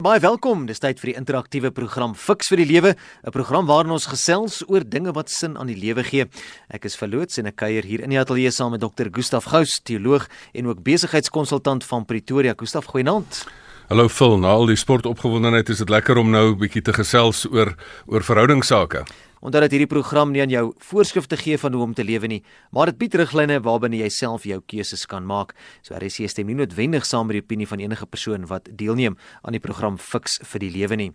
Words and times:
Baie 0.00 0.16
welkom. 0.16 0.62
Dis 0.64 0.78
tyd 0.80 0.96
vir 0.96 1.10
die 1.10 1.18
interaktiewe 1.18 1.68
program 1.76 2.14
Fix 2.16 2.48
vir 2.48 2.62
die 2.62 2.64
Lewe, 2.70 2.94
'n 3.20 3.30
program 3.36 3.66
waarin 3.68 3.92
ons 3.92 4.06
gesels 4.08 4.62
oor 4.66 4.80
dinge 4.80 5.12
wat 5.12 5.28
sin 5.28 5.58
aan 5.58 5.66
die 5.66 5.76
lewe 5.76 6.02
gee. 6.02 6.24
Ek 6.70 6.86
is 6.86 6.96
verloots 6.96 7.36
en 7.36 7.46
ek 7.46 7.56
kuier 7.56 7.84
hier 7.84 8.00
in 8.00 8.08
die 8.08 8.18
ateljee 8.18 8.50
saam 8.50 8.70
met 8.70 8.80
Dr. 8.80 9.12
Gustaf 9.12 9.44
Gous, 9.44 9.78
teoloog 9.84 10.26
en 10.54 10.68
ook 10.68 10.82
besigheidskonsultant 10.82 11.84
van 11.84 12.06
Pretoria. 12.06 12.54
Gustaf, 12.56 12.86
goeienaand. 12.86 13.44
Hallo 13.90 14.08
Phil, 14.08 14.38
na 14.38 14.48
al 14.48 14.66
die 14.66 14.76
sportopgewondenheid 14.76 15.68
is 15.68 15.78
dit 15.78 15.90
lekker 15.90 16.16
om 16.16 16.30
nou 16.30 16.52
'n 16.52 16.58
bietjie 16.58 16.82
te 16.82 16.92
gesels 16.92 17.44
oor 17.52 17.74
oor 18.06 18.22
verhoudingsake. 18.22 19.04
Onthou 19.40 19.62
dat 19.64 19.72
hierdie 19.72 19.88
program 19.88 20.34
nie 20.34 20.42
aan 20.44 20.52
jou 20.52 20.66
voorskrifte 20.84 21.38
gee 21.40 21.56
van 21.56 21.72
hoe 21.72 21.80
om 21.86 21.92
te 21.96 22.04
lewe 22.04 22.28
nie, 22.28 22.42
maar 22.76 22.90
dit 22.90 22.98
bied 23.00 23.14
riglyne 23.16 23.56
waarbinne 23.64 23.96
jy 23.96 24.10
self 24.12 24.42
jou 24.44 24.58
keuses 24.68 25.06
kan 25.08 25.24
maak. 25.24 25.54
So 25.80 25.96
RC 25.96 26.28
stem 26.28 26.50
nie 26.50 26.58
noodwendig 26.58 27.06
saam 27.08 27.30
met 27.30 27.38
die 27.38 27.44
opinie 27.46 27.68
van 27.70 27.80
enige 27.80 28.04
persoon 28.04 28.44
wat 28.50 28.68
deelneem 28.68 29.16
aan 29.40 29.56
die 29.56 29.62
program 29.64 29.96
Fix 29.96 30.36
vir 30.44 30.60
die 30.60 30.68
lewe 30.74 30.98
nie. 31.00 31.08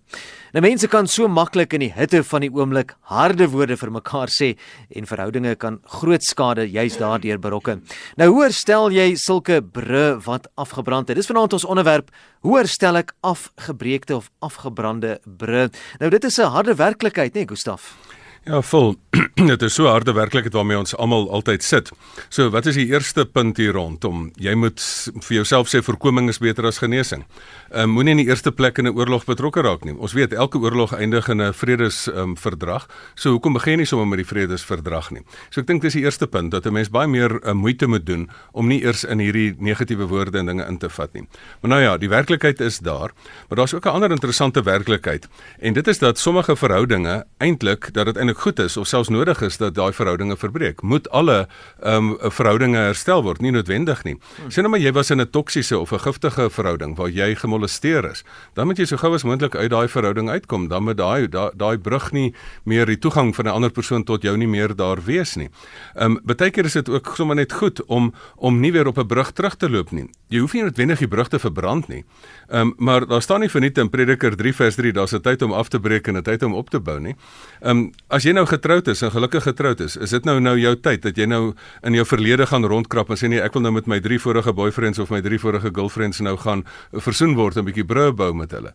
Nou 0.57 0.63
mense 0.65 0.89
kan 0.89 1.05
so 1.05 1.29
maklik 1.29 1.77
in 1.77 1.85
die 1.85 1.91
hitte 1.93 2.23
van 2.25 2.47
die 2.47 2.49
oomblik 2.49 2.95
harde 3.13 3.45
woorde 3.53 3.77
vir 3.77 3.93
mekaar 3.93 4.33
sê 4.33 4.55
en 4.89 5.05
verhoudinge 5.05 5.53
kan 5.61 5.77
groot 5.99 6.25
skade 6.25 6.65
juis 6.65 6.97
daardeur 6.97 7.37
berokken. 7.37 7.85
Nou 8.17 8.31
hoe 8.33 8.43
herstel 8.47 8.89
jy 8.89 9.11
sulke 9.21 9.61
bru 9.61 10.17
wat 10.25 10.49
afgebrand 10.57 11.13
het? 11.13 11.21
Dis 11.21 11.29
vanaand 11.29 11.53
ons 11.59 11.69
onderwerp. 11.69 12.09
Hoe 12.41 12.57
herstel 12.57 13.03
ek 13.03 13.13
afgebreekte 13.21 14.17
of 14.17 14.33
afgebrande 14.41 15.19
bru? 15.25 15.69
Nou 16.01 16.09
dit 16.09 16.23
is 16.23 16.39
'n 16.39 16.49
harde 16.49 16.73
werklikheid, 16.73 17.33
né, 17.33 17.45
nee, 17.45 17.47
Gustaf? 17.47 18.14
Ja, 18.45 18.59
vol. 18.61 18.93
dit 19.49 19.63
is 19.65 19.73
so 19.73 19.87
harde 19.89 20.13
werklikheid 20.13 20.53
waarmee 20.53 20.77
ons 20.77 20.93
almal 21.01 21.23
altyd 21.33 21.63
sit. 21.65 21.87
So, 22.29 22.51
wat 22.53 22.67
is 22.69 22.75
die 22.77 22.85
eerste 22.91 23.23
punt 23.25 23.57
hier 23.57 23.73
rondom? 23.73 24.27
Jy 24.37 24.53
moet 24.59 24.83
vir 25.25 25.33
jouself 25.39 25.71
sê 25.71 25.79
voorkoming 25.81 26.29
is 26.29 26.37
beter 26.43 26.67
as 26.69 26.77
genesing. 26.83 27.23
Ehm 27.71 27.89
um, 27.89 27.95
moenie 27.95 28.13
in 28.13 28.21
die 28.21 28.27
eerste 28.29 28.51
plek 28.53 28.77
in 28.77 28.85
'n 28.85 28.93
oorlog 28.93 29.25
betrokke 29.25 29.63
raak 29.65 29.85
nie. 29.85 29.95
Ons 29.97 30.13
weet 30.13 30.33
elke 30.33 30.61
oorlog 30.61 30.93
eindig 30.93 31.29
in 31.33 31.41
'n 31.41 31.53
vredes 31.53 32.05
ehm 32.07 32.19
um, 32.19 32.37
verdrag. 32.37 32.85
So, 33.15 33.31
hoekom 33.31 33.53
begin 33.53 33.79
jy 33.79 33.85
sommer 33.85 34.07
met 34.07 34.21
die 34.21 34.27
vredesverdrag 34.29 35.09
nie? 35.11 35.23
So, 35.49 35.61
ek 35.61 35.67
dink 35.67 35.81
dis 35.81 35.93
die 35.93 36.03
eerste 36.03 36.27
punt 36.27 36.51
dat 36.51 36.65
'n 36.65 36.73
mens 36.73 36.89
baie 36.89 37.07
meer 37.07 37.41
uh, 37.41 37.53
moeite 37.53 37.87
moet 37.87 38.05
doen 38.05 38.29
om 38.53 38.67
nie 38.67 38.83
eers 38.83 39.03
in 39.03 39.19
hierdie 39.19 39.55
negatiewe 39.57 40.05
woorde 40.05 40.37
en 40.37 40.45
dinge 40.45 40.67
in 40.67 40.77
te 40.77 40.89
vat 40.89 41.13
nie. 41.13 41.27
Maar 41.61 41.69
nou 41.69 41.81
ja, 41.81 41.97
die 41.97 42.09
werklikheid 42.09 42.61
is 42.61 42.77
daar, 42.79 43.09
maar 43.49 43.57
daar's 43.57 43.73
ook 43.73 43.85
'n 43.85 43.89
ander 43.89 44.11
interessante 44.11 44.61
werklikheid 44.61 45.27
en 45.59 45.73
dit 45.73 45.87
is 45.87 45.99
dat 45.99 46.19
sommige 46.19 46.55
verhoudinge 46.55 47.25
eintlik 47.39 47.93
dat 47.93 48.05
dit 48.05 48.17
eintlik 48.17 48.34
goed 48.37 48.59
is 48.59 48.77
of 48.77 48.87
selfs 48.87 49.09
nodig 49.09 49.41
is 49.41 49.57
dat 49.57 49.75
daai 49.75 49.93
verhoudinge 49.93 50.37
verbreek. 50.37 50.81
Moet 50.81 51.09
alle 51.09 51.47
ehm 51.81 52.09
um, 52.11 52.31
verhoudinge 52.31 52.77
herstel 52.77 53.23
word, 53.23 53.41
nie 53.41 53.51
noodwendig 53.51 54.03
nie. 54.03 54.15
Hmm. 54.15 54.51
Sien 54.51 54.63
nou 54.63 54.71
maar 54.71 54.79
jy 54.79 54.91
was 54.91 55.11
in 55.11 55.21
'n 55.21 55.29
toksiese 55.29 55.79
of 55.79 55.91
'n 55.91 55.99
giftige 55.99 56.49
verhouding 56.49 56.95
waar 56.95 57.09
jy 57.09 57.35
gemolesteer 57.35 58.11
is. 58.11 58.23
Dan 58.53 58.67
moet 58.67 58.77
jy 58.77 58.85
so 58.85 58.97
gou 58.97 59.13
as 59.13 59.23
moontlik 59.23 59.55
uit 59.55 59.69
daai 59.69 59.87
verhouding 59.87 60.29
uitkom. 60.29 60.67
Dan 60.67 60.83
moet 60.83 60.97
daai 60.97 61.27
daai 61.55 61.77
brug 61.77 62.11
nie 62.11 62.33
meer 62.63 62.85
die 62.85 62.99
toegang 62.99 63.35
van 63.35 63.45
'n 63.45 63.51
ander 63.51 63.71
persoon 63.71 64.03
tot 64.03 64.21
jou 64.21 64.37
nie 64.37 64.47
meer 64.47 64.75
daar 64.75 65.03
wees 65.03 65.35
nie. 65.35 65.49
Ehm 65.95 66.11
um, 66.11 66.19
baie 66.23 66.51
keer 66.51 66.65
is 66.65 66.73
dit 66.73 66.89
ook 66.89 67.13
sommer 67.15 67.35
net 67.35 67.53
goed 67.53 67.85
om 67.85 68.13
om 68.35 68.59
nie 68.59 68.71
weer 68.71 68.87
op 68.87 68.97
'n 68.97 69.07
brug 69.07 69.31
terug 69.31 69.55
te 69.55 69.69
loop 69.69 69.91
nie. 69.91 70.09
Jy 70.29 70.39
hoef 70.39 70.53
nie 70.53 70.63
noodwendig 70.63 70.99
die 70.99 71.07
brug 71.07 71.27
te 71.27 71.39
verbrand 71.39 71.87
nie. 71.87 72.03
Ehm 72.49 72.61
um, 72.61 72.73
maar 72.77 73.07
daar 73.07 73.21
staan 73.21 73.39
nie 73.39 73.49
verniet 73.49 73.77
in 73.77 73.89
Prediker 73.89 74.35
3 74.35 74.53
vers 74.53 74.75
3 74.75 74.93
daar's 74.93 75.13
'n 75.13 75.21
tyd 75.21 75.41
om 75.41 75.53
af 75.53 75.67
te 75.69 75.79
breek 75.79 76.07
en 76.07 76.17
'n 76.17 76.21
tyd 76.21 76.43
om 76.43 76.53
op 76.53 76.69
te 76.69 76.79
bou 76.79 76.99
nie. 76.99 77.15
Ehm 77.61 77.77
um, 77.77 77.91
as 78.07 78.23
jy 78.25 78.33
nou 78.35 78.45
getroud 78.49 78.87
is 78.91 79.01
en 79.05 79.11
gelukkig 79.13 79.43
getroud 79.43 79.81
is, 79.85 79.95
is 79.97 80.13
dit 80.15 80.25
nou 80.25 80.39
nou 80.39 80.55
jou 80.59 80.73
tyd 80.75 81.03
dat 81.05 81.17
jy 81.17 81.27
nou 81.29 81.53
in 81.85 81.97
jou 81.97 82.05
verlede 82.05 82.47
gaan 82.49 82.65
rondkrap 82.65 83.09
en 83.09 83.19
sê 83.19 83.29
nee, 83.31 83.41
ek 83.41 83.53
wil 83.53 83.65
nou 83.65 83.73
met 83.75 83.87
my 83.91 83.99
drie 84.03 84.19
vorige 84.21 84.53
boyfriends 84.53 84.99
of 84.99 85.11
my 85.13 85.21
drie 85.25 85.39
vorige 85.41 85.71
girlfriends 85.73 86.21
nou 86.25 86.35
gaan 86.41 86.65
versoen 86.91 87.35
word 87.35 87.57
en 87.57 87.63
'n 87.63 87.71
bietjie 87.71 87.85
brûe 87.85 88.11
bou 88.13 88.33
met 88.33 88.51
hulle. 88.51 88.73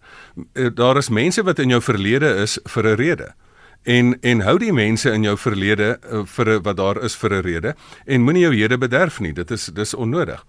Eh, 0.55 0.71
daar 0.75 0.97
is 0.97 1.11
mense 1.11 1.43
wat 1.43 1.59
in 1.59 1.71
jou 1.71 1.81
verlede 1.81 2.43
is 2.43 2.59
vir 2.67 2.85
'n 2.87 2.97
rede. 2.97 3.35
En 3.85 4.19
en 4.23 4.41
hou 4.41 4.59
die 4.59 4.73
mense 4.73 5.11
in 5.11 5.23
jou 5.23 5.37
verlede 5.37 5.99
uh, 6.13 6.25
vir 6.25 6.61
wat 6.61 6.77
daar 6.77 7.03
is 7.05 7.17
vir 7.17 7.31
'n 7.31 7.43
rede 7.43 7.75
en 8.07 8.23
moenie 8.23 8.43
jou 8.43 8.55
hede 8.55 8.79
bederf 8.79 9.21
nie. 9.21 9.33
Dit 9.33 9.51
is 9.51 9.67
dis 9.67 9.95
onnodig 9.95 10.45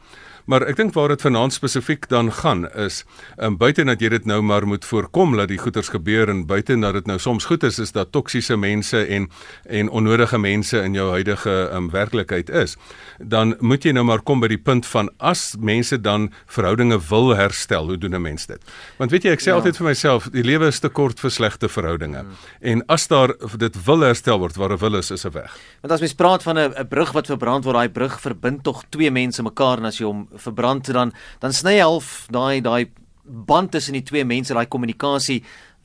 Maar 0.45 0.65
ek 0.71 0.75
dink 0.75 0.93
waar 0.93 1.07
dit 1.13 1.21
vanaand 1.21 1.53
spesifiek 1.53 2.07
dan 2.09 2.31
gaan 2.31 2.65
is, 2.73 3.03
um, 3.37 3.57
buite 3.57 3.83
dat 3.83 4.01
jy 4.01 4.09
dit 4.09 4.25
nou 4.25 4.41
maar 4.41 4.65
moet 4.67 4.85
voorkom 4.85 5.35
dat 5.37 5.47
die 5.51 5.59
goeters 5.61 5.89
gebeur 5.89 6.29
en 6.29 6.45
buite 6.45 6.75
dat 6.81 6.93
dit 6.93 7.07
nou 7.07 7.19
soms 7.19 7.45
goed 7.45 7.63
is 7.63 7.79
is 7.79 7.91
dat 7.91 8.11
toksiese 8.11 8.57
mense 8.57 9.05
en 9.05 9.29
en 9.69 9.89
onnodige 9.89 10.37
mense 10.37 10.77
in 10.77 10.93
jou 10.93 11.09
huidige 11.11 11.69
um, 11.73 11.89
werklikheid 11.91 12.49
is, 12.49 12.77
dan 13.19 13.55
moet 13.59 13.83
jy 13.83 13.91
nou 13.91 14.03
maar 14.03 14.21
kom 14.21 14.39
by 14.39 14.47
die 14.47 14.61
punt 14.61 14.85
van 14.85 15.09
as 15.17 15.55
mense 15.59 15.97
dan 16.01 16.31
verhoudinge 16.45 16.99
wil 17.09 17.35
herstel, 17.35 17.87
hoe 17.87 17.97
doen 17.97 18.15
'n 18.15 18.21
mens 18.21 18.45
dit? 18.45 18.61
Want 18.97 19.11
weet 19.11 19.23
jy, 19.23 19.31
ek 19.31 19.41
sê 19.41 19.51
ja. 19.51 19.55
altyd 19.55 19.77
vir 19.77 19.85
myself, 19.85 20.29
die 20.31 20.43
lewe 20.43 20.67
is 20.67 20.79
te 20.79 20.89
kort 20.89 21.19
vir 21.19 21.31
slegte 21.31 21.69
verhoudinge. 21.69 22.19
Hmm. 22.19 22.35
En 22.61 22.83
as 22.87 23.07
daar 23.07 23.33
dit 23.57 23.85
wil 23.85 23.99
herstel 23.99 24.39
word, 24.39 24.55
waar 24.55 24.71
'n 24.71 24.77
wil 24.77 24.95
is, 24.95 25.11
is 25.11 25.25
'n 25.25 25.31
weg. 25.31 25.57
Want 25.81 25.93
as 25.93 25.99
mens 25.99 26.13
praat 26.13 26.43
van 26.43 26.57
'n 26.57 26.87
brug 26.87 27.11
wat 27.11 27.25
verbrand 27.25 27.63
word, 27.63 27.75
daai 27.75 27.89
brug 27.89 28.19
verbind 28.19 28.63
tog 28.63 28.83
twee 28.89 29.11
mense 29.11 29.43
mekaar 29.43 29.77
en 29.77 29.85
as 29.85 29.97
jy 29.97 30.05
hom 30.05 30.27
verbrand 30.35 30.93
dan 30.93 31.13
dan 31.39 31.53
sny 31.53 31.79
half 31.79 32.27
daai 32.31 32.61
daai 32.61 32.91
band 33.23 33.71
tussen 33.71 33.93
die 33.93 34.03
twee 34.03 34.25
mense, 34.25 34.53
daai 34.53 34.67
kommunikasie 34.67 35.43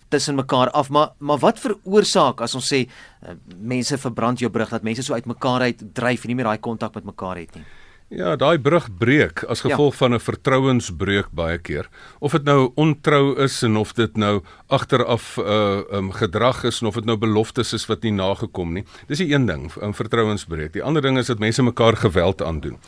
tussen 0.08 0.34
mekaar 0.38 0.70
af. 0.70 0.90
Maar 0.90 1.14
maar 1.18 1.38
wat 1.38 1.58
veroorsaak 1.60 2.40
as 2.40 2.54
ons 2.54 2.68
sê 2.72 2.84
uh, 2.86 3.34
mense 3.58 3.98
verbrand 3.98 4.40
jou 4.40 4.50
brug 4.50 4.70
dat 4.70 4.82
mense 4.82 5.02
so 5.02 5.14
uit 5.14 5.26
mekaar 5.26 5.60
uit 5.60 5.82
dryf 5.94 6.24
en 6.24 6.32
nie 6.32 6.38
meer 6.38 6.50
daai 6.50 6.62
kontak 6.62 6.94
met 6.94 7.04
mekaar 7.04 7.36
het 7.36 7.54
nie? 7.56 7.64
Ja, 8.06 8.36
daai 8.38 8.60
brug 8.62 8.84
breek 8.98 9.40
as 9.50 9.64
ja. 9.64 9.70
gevolg 9.70 9.92
ja. 9.92 9.98
van 9.98 10.14
'n 10.14 10.20
vertrouensbreuk 10.20 11.26
baie 11.30 11.58
keer. 11.58 11.88
Of 12.18 12.32
dit 12.32 12.44
nou 12.44 12.70
ontrou 12.74 13.34
is 13.42 13.62
en 13.62 13.76
of 13.76 13.92
dit 13.92 14.16
nou 14.16 14.42
agteraf 14.66 15.36
'n 15.36 15.42
uh, 15.42 15.80
um, 15.92 16.12
gedrag 16.12 16.64
is 16.64 16.80
en 16.80 16.86
of 16.86 16.94
dit 16.94 17.04
nou 17.04 17.16
beloftes 17.16 17.72
is 17.72 17.86
wat 17.86 18.02
nie 18.02 18.12
nagekom 18.12 18.72
nie. 18.72 18.84
Dis 19.06 19.18
die 19.18 19.32
een 19.34 19.46
ding, 19.46 19.72
'n 19.74 19.84
um, 19.84 19.94
vertrouensbreuk. 19.94 20.72
Die 20.72 20.82
ander 20.82 21.02
ding 21.02 21.18
is 21.18 21.26
dat 21.26 21.38
mense 21.38 21.62
mekaar 21.62 21.96
geweld 21.96 22.42
aandoen. 22.42 22.78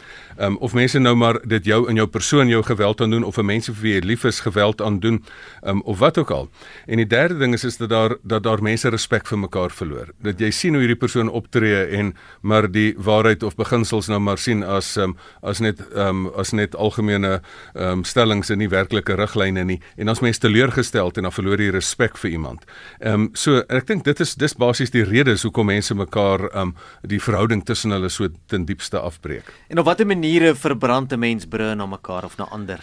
Um, 0.41 0.57
of 0.57 0.73
mense 0.73 0.99
nou 0.99 1.15
maar 1.15 1.41
dit 1.49 1.65
jou 1.65 1.89
in 1.89 1.95
jou 1.95 2.07
persoon 2.07 2.49
jou 2.49 2.63
geweld 2.63 3.01
aandoen 3.01 3.25
of 3.25 3.37
'n 3.39 3.45
mense 3.45 3.73
vir 3.73 3.83
wie 3.83 3.95
jy 3.95 4.07
lief 4.07 4.25
is 4.25 4.41
geweld 4.41 4.81
aandoen 4.83 5.25
um, 5.67 5.83
of 5.83 5.99
wat 5.99 6.19
ook 6.19 6.31
al. 6.31 6.49
En 6.87 6.97
die 6.97 7.07
derde 7.07 7.39
ding 7.39 7.55
is 7.55 7.65
is 7.65 7.77
dat 7.77 7.89
daar 7.89 8.17
dat 8.23 8.43
daar 8.43 8.63
mense 8.63 8.89
respek 8.89 9.27
vir 9.27 9.39
mekaar 9.39 9.71
verloor. 9.71 10.09
Dat 10.23 10.39
jy 10.39 10.51
sien 10.51 10.73
hoe 10.73 10.81
hierdie 10.81 10.99
persoon 10.99 11.29
optree 11.29 11.85
en 11.85 12.15
maar 12.41 12.71
die 12.71 12.95
waarheid 12.97 13.43
of 13.43 13.55
beginsels 13.55 14.07
nou 14.07 14.21
maar 14.21 14.39
sien 14.39 14.63
as 14.63 14.97
um, 14.97 15.08
as 15.43 15.61
net 15.61 15.81
um, 15.95 16.27
as 16.37 16.53
net 16.53 16.75
algemene 16.75 17.41
um, 17.75 18.05
stellings 18.05 18.51
en 18.51 18.59
nie 18.59 18.69
werklike 18.69 19.17
riglyne 19.17 19.65
nie. 19.65 19.81
En 19.97 20.09
as 20.09 20.21
mense 20.21 20.41
teleurgestel 20.41 21.13
en 21.17 21.29
dan 21.29 21.33
verloor 21.33 21.61
jy 21.61 21.71
respek 21.75 22.19
vir 22.19 22.31
iemand. 22.31 22.67
Ehm 23.01 23.15
um, 23.15 23.31
so 23.35 23.63
ek 23.69 23.87
dink 23.87 24.05
dit 24.05 24.21
is 24.21 24.35
dis 24.35 24.55
basies 24.55 24.91
die 24.91 25.05
redes 25.05 25.43
hoekom 25.43 25.67
mense 25.67 25.95
mekaar 25.95 26.49
um, 26.55 26.75
die 27.03 27.21
verhouding 27.21 27.65
tussen 27.65 27.93
hulle 27.93 28.09
so 28.09 28.29
ten 28.47 28.67
diepste 28.69 29.01
afbreek. 29.01 29.53
En 29.69 29.79
op 29.79 29.87
watter 29.87 30.07
manier 30.07 30.29
maniere 30.29 30.55
verbrand 30.55 31.13
'n 31.13 31.19
mens 31.19 31.47
bru 31.47 31.75
na 31.75 31.87
mekaar 31.87 32.25
of 32.25 32.37
na 32.37 32.45
ander? 32.45 32.81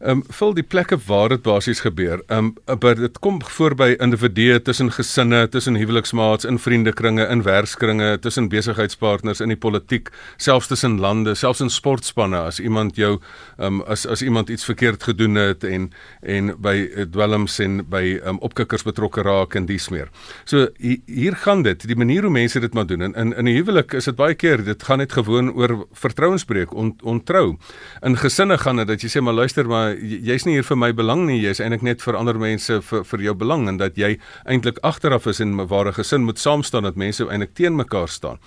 Ehm 0.00 0.10
um, 0.10 0.22
vul 0.28 0.52
die 0.54 0.62
plekke 0.62 0.98
waar 1.06 1.28
dit 1.32 1.42
basies 1.42 1.80
gebeur. 1.80 2.20
Ehm 2.26 2.52
um, 2.66 2.96
dit 2.96 3.18
kom 3.18 3.38
voor 3.42 3.74
by 3.74 3.94
individue 3.98 4.62
tussen 4.62 4.92
gesinne, 4.92 5.48
tussen 5.48 5.74
huweliksmaats, 5.74 6.44
in 6.44 6.58
vriendekringe, 6.58 7.26
in 7.26 7.42
werkskringe, 7.42 8.18
tussen 8.18 8.48
besigheidspartners, 8.48 9.40
in 9.40 9.48
die 9.48 9.56
politiek, 9.56 10.10
selfs 10.36 10.66
tussen 10.66 10.98
lande, 11.00 11.34
selfs 11.34 11.60
in 11.60 11.70
sportspanne 11.70 12.36
as 12.36 12.60
iemand 12.60 12.96
jou 12.96 13.16
ehm 13.56 13.80
um, 13.80 13.82
as 13.86 14.06
as 14.06 14.22
iemand 14.22 14.48
iets 14.48 14.64
verkeerd 14.64 15.02
gedoen 15.02 15.34
het 15.34 15.64
en 15.64 15.90
en 16.22 16.52
by 16.60 17.06
dwelms 17.10 17.58
en 17.58 17.80
by 17.88 18.18
ehm 18.18 18.28
um, 18.34 18.38
opkikkers 18.44 18.84
betrokke 18.84 19.22
raak 19.22 19.54
en 19.54 19.66
dies 19.66 19.88
meer. 19.88 20.12
So 20.44 20.68
hier 21.06 21.36
gaan 21.36 21.62
dit, 21.62 21.86
die 21.88 21.96
manier 21.96 22.22
hoe 22.22 22.32
mense 22.32 22.60
dit 22.60 22.74
maar 22.74 22.86
doen. 22.86 23.02
In 23.02 23.14
in, 23.14 23.32
in 23.32 23.44
'n 23.48 23.56
huwelik 23.56 23.92
is 23.92 24.04
dit 24.04 24.16
baie 24.16 24.34
keer 24.34 24.64
dit 24.64 24.82
gaan 24.82 24.98
net 24.98 25.12
gewoon 25.12 25.52
oor 25.54 25.86
vertrouensbreuk, 25.92 26.74
on, 26.74 26.96
ontrou. 27.02 27.56
In 28.02 28.16
gesinne 28.16 28.58
gaan 28.58 28.76
dit 28.76 28.86
dat 28.86 29.00
jy 29.00 29.08
sê 29.08 29.22
maar 29.22 29.34
luister 29.34 29.66
maar 29.66 29.85
jy's 29.94 30.46
nie 30.46 30.56
hier 30.58 30.66
vir 30.66 30.76
my 30.76 30.92
belang 30.92 31.26
nie, 31.26 31.40
jy's 31.40 31.60
eintlik 31.60 31.82
net 31.82 32.02
vir 32.02 32.16
ander 32.16 32.38
mense 32.38 32.80
vir 32.82 33.04
vir 33.04 33.26
jou 33.30 33.34
belang 33.34 33.68
en 33.68 33.78
dat 33.78 33.96
jy 33.96 34.16
eintlik 34.44 34.78
agteraf 34.82 35.26
is 35.26 35.40
en 35.40 35.60
'n 35.60 35.68
ware 35.68 35.92
gesin 35.92 36.24
moet 36.24 36.38
saam 36.38 36.62
staan 36.62 36.82
dat 36.82 36.96
mense 36.96 37.24
eintlik 37.24 37.54
teen 37.54 37.76
mekaar 37.76 38.08
staan. 38.08 38.38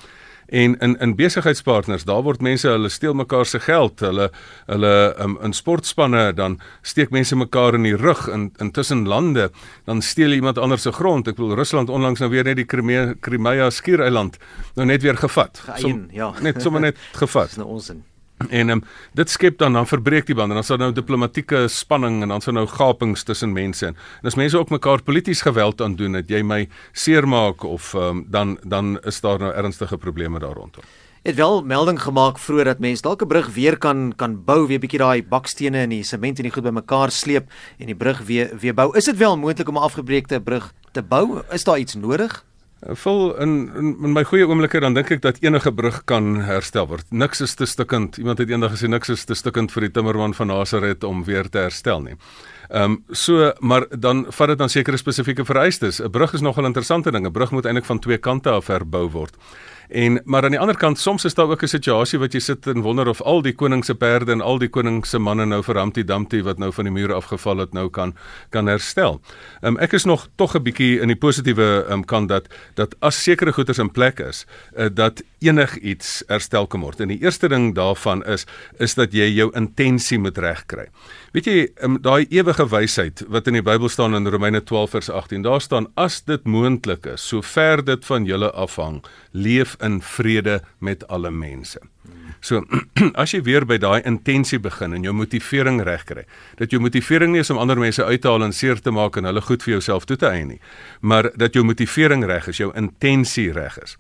En 0.49 0.77
in 0.79 0.97
in 0.97 1.15
besigheidspartners, 1.15 2.03
daar 2.03 2.23
word 2.25 2.41
mense 2.41 2.67
hulle 2.67 2.89
steel 2.89 3.13
mekaar 3.13 3.45
se 3.45 3.59
geld, 3.59 3.99
hulle 3.99 4.31
hulle 4.65 5.15
um, 5.21 5.37
in 5.45 5.53
sportspanne 5.53 6.33
dan 6.33 6.57
steek 6.81 7.13
mense 7.13 7.35
mekaar 7.35 7.77
in 7.77 7.85
die 7.85 7.95
rug 7.95 8.25
in 8.27 8.49
intussen 8.57 9.05
lande, 9.07 9.51
dan 9.85 10.01
steel 10.01 10.33
iemand 10.33 10.57
anders 10.57 10.81
se 10.81 10.91
grond. 10.91 11.27
Ek 11.29 11.37
bedoel 11.37 11.55
Rusland 11.59 11.89
onlangs 11.89 12.19
nou 12.19 12.31
weer 12.33 12.49
net 12.49 12.57
die 12.57 12.65
Crimea 12.65 13.13
Crimea 13.21 13.69
skiereiland 13.69 14.41
nou 14.75 14.89
net 14.89 15.05
weer 15.05 15.17
gevat. 15.17 15.61
Som, 15.75 16.07
ja, 16.11 16.33
net 16.41 16.61
sommer 16.61 16.81
net 16.81 16.97
gevat. 17.21 17.53
Dis 17.53 17.61
nou 17.61 17.69
onsin. 17.77 18.01
En 18.47 18.69
um, 18.69 18.83
dit 19.13 19.29
skep 19.29 19.57
dan 19.57 19.73
dan 19.73 19.87
verbreek 19.87 20.25
die 20.25 20.35
band 20.35 20.53
en 20.53 20.59
dan 20.61 20.63
sal 20.63 20.79
nou 20.79 20.93
diplomatieke 20.95 21.67
spanning 21.67 22.21
en 22.23 22.31
dan 22.31 22.41
sal 22.41 22.55
nou 22.55 22.65
gapings 22.71 23.23
tussen 23.27 23.51
mense 23.51 23.85
en, 23.85 23.97
en 24.21 24.31
as 24.31 24.39
mense 24.39 24.57
ook 24.57 24.71
mekaar 24.71 25.03
polities 25.03 25.41
geweld 25.43 25.81
aandoen 25.81 26.15
dat 26.15 26.31
jy 26.31 26.39
my 26.43 26.61
seermaak 26.93 27.63
of 27.67 27.93
um, 27.93 28.23
dan 28.31 28.57
dan 28.63 28.95
is 29.03 29.19
daar 29.21 29.39
nou 29.39 29.51
ernstige 29.53 29.97
probleme 29.97 30.39
daar 30.39 30.55
rondom. 30.55 30.83
Het 31.23 31.35
wel 31.35 31.63
melding 31.63 31.99
gemaak 32.01 32.39
vroeër 32.39 32.65
dat 32.65 32.79
mense 32.79 33.01
dalk 33.01 33.21
'n 33.21 33.27
brug 33.27 33.53
weer 33.53 33.77
kan 33.77 34.13
kan 34.15 34.43
bou, 34.43 34.67
weer 34.67 34.79
bietjie 34.79 34.99
daai 34.99 35.23
bakstene 35.23 35.77
en 35.77 35.89
die 35.89 36.03
sement 36.03 36.37
en 36.37 36.43
die 36.43 36.51
goed 36.51 36.63
bymekaar 36.63 37.11
sleep 37.11 37.51
en 37.77 37.85
die 37.85 37.95
brug 37.95 38.23
weer 38.23 38.55
weer 38.59 38.73
bou. 38.73 38.95
Is 38.97 39.05
dit 39.05 39.17
wel 39.17 39.37
moontlik 39.37 39.67
om 39.67 39.75
'n 39.75 39.83
afgebreekte 39.83 40.41
brug 40.41 40.73
te 40.91 41.03
bou? 41.03 41.41
Is 41.51 41.63
daar 41.63 41.77
iets 41.77 41.95
nodig? 41.95 42.45
Vol 42.79 43.35
in, 43.43 43.71
in 43.75 43.87
in 44.03 44.13
my 44.15 44.23
goeie 44.23 44.45
oomblikke 44.47 44.79
dan 44.79 44.93
dink 44.95 45.09
ek 45.11 45.21
dat 45.21 45.41
enige 45.43 45.71
brug 45.75 45.97
kan 46.07 46.37
herstel 46.47 46.87
word. 46.87 47.03
Niks 47.11 47.41
is 47.43 47.57
te 47.59 47.67
stukkend. 47.67 48.17
Iemand 48.21 48.39
het 48.39 48.49
eendag 48.49 48.71
gesê 48.71 48.87
niks 48.87 49.11
is 49.11 49.25
te 49.27 49.35
stukkend 49.35 49.73
vir 49.75 49.89
die 49.89 49.91
timmerman 49.97 50.33
van 50.37 50.47
Nazareth 50.47 51.03
om 51.03 51.25
weer 51.27 51.49
te 51.51 51.65
herstel 51.65 51.99
nie. 52.05 52.15
Ehm 52.69 52.95
um, 52.95 53.03
so 53.11 53.51
maar 53.59 53.87
dan 53.91 54.25
vat 54.29 54.53
dit 54.53 54.57
dan 54.57 54.69
sekere 54.69 54.97
spesifieke 54.97 55.45
vereistes. 55.45 55.99
'n 55.99 56.09
Brug 56.09 56.33
is 56.33 56.41
nogal 56.41 56.63
'n 56.63 56.71
interessante 56.71 57.11
ding. 57.11 57.27
'n 57.27 57.31
Brug 57.31 57.51
moet 57.51 57.65
eintlik 57.65 57.85
van 57.85 57.99
twee 57.99 58.17
kante 58.17 58.49
af 58.49 58.67
herbou 58.67 59.09
word. 59.09 59.35
En 59.89 60.21
maar 60.23 60.43
aan 60.43 60.53
die 60.53 60.59
ander 60.59 60.77
kant 60.77 60.99
soms 60.99 61.25
is 61.25 61.33
daar 61.33 61.49
ook 61.49 61.63
'n 61.63 61.67
situasie 61.67 62.19
wat 62.19 62.33
jy 62.33 62.39
sit 62.39 62.67
en 62.67 62.81
wonder 62.81 63.07
of 63.07 63.21
al 63.21 63.41
die 63.41 63.53
koning 63.53 63.85
se 63.85 63.95
perde 63.95 64.31
en 64.31 64.41
al 64.41 64.57
die 64.57 64.69
koning 64.69 65.05
se 65.05 65.17
manne 65.17 65.45
nou 65.45 65.63
vir 65.63 65.75
Humpty 65.75 66.03
Dumpty 66.03 66.43
wat 66.43 66.57
nou 66.57 66.71
van 66.73 66.83
die 66.83 66.93
muur 66.93 67.13
afgeval 67.13 67.57
het 67.57 67.73
nou 67.73 67.89
kan 67.89 68.15
kan 68.49 68.65
herstel. 68.65 69.21
Um, 69.61 69.77
ek 69.77 69.93
is 69.93 70.03
nog 70.03 70.27
tog 70.35 70.55
'n 70.55 70.63
bietjie 70.63 70.99
in 70.99 71.07
die 71.07 71.15
positiewe 71.15 71.85
um, 71.89 72.05
kant 72.05 72.29
dat 72.29 72.47
dat 72.75 72.95
as 72.99 73.23
sekere 73.23 73.53
goederes 73.53 73.79
in 73.79 73.91
plek 73.91 74.19
is, 74.19 74.45
uh, 74.77 74.87
dat 74.93 75.23
enigiets 75.45 76.23
herstel 76.27 76.67
kan 76.67 76.83
word. 76.85 77.01
En 77.03 77.11
die 77.11 77.19
eerste 77.21 77.49
ding 77.51 77.71
daarvan 77.75 78.23
is 78.25 78.45
is 78.79 78.95
dat 78.95 79.13
jy 79.13 79.27
jou 79.33 79.49
intensie 79.57 80.19
moet 80.19 80.37
regkry. 80.37 80.87
Weet 81.35 81.49
jy, 81.49 81.67
um, 81.85 81.99
daai 82.01 82.25
ewige 82.29 82.67
wysheid 82.69 83.23
wat 83.27 83.47
in 83.47 83.59
die 83.59 83.65
Bybel 83.65 83.89
staan 83.89 84.15
in 84.17 84.27
Romeine 84.27 84.63
12 84.63 84.97
vers 84.97 85.09
18, 85.09 85.45
daar 85.45 85.61
staan 85.61 85.87
as 85.95 86.21
dit 86.25 86.43
moontlik 86.43 87.05
is, 87.05 87.27
sover 87.27 87.83
dit 87.85 88.05
van 88.05 88.25
julle 88.25 88.51
afhang, 88.51 89.03
leef 89.31 89.75
in 89.83 90.01
vrede 90.01 90.61
met 90.79 91.07
alle 91.07 91.31
mense. 91.31 91.79
So 92.41 92.63
as 93.21 93.33
jy 93.33 93.41
weer 93.43 93.65
by 93.67 93.77
daai 93.81 93.99
intensie 94.07 94.59
begin 94.63 94.95
en 94.95 95.03
jou 95.03 95.13
motivering 95.15 95.81
regkry, 95.87 96.25
dat 96.59 96.71
jou 96.73 96.81
motivering 96.83 97.33
nie 97.33 97.43
is 97.43 97.51
om 97.51 97.59
ander 97.59 97.79
mense 97.79 98.03
uit 98.03 98.21
te 98.23 98.31
haal 98.31 98.47
en 98.47 98.55
seer 98.55 98.79
te 98.79 98.93
maak 98.95 99.19
en 99.19 99.27
hulle 99.27 99.43
goed 99.43 99.63
vir 99.65 99.77
jouself 99.77 100.07
toe 100.09 100.17
te 100.19 100.29
eien 100.29 100.53
nie, 100.55 100.61
maar 101.01 101.31
dat 101.35 101.57
jou 101.57 101.65
motivering 101.67 102.25
reg 102.29 102.49
is, 102.51 102.61
jou 102.63 102.71
intensie 102.79 103.49
reg 103.55 103.77
is. 103.83 103.97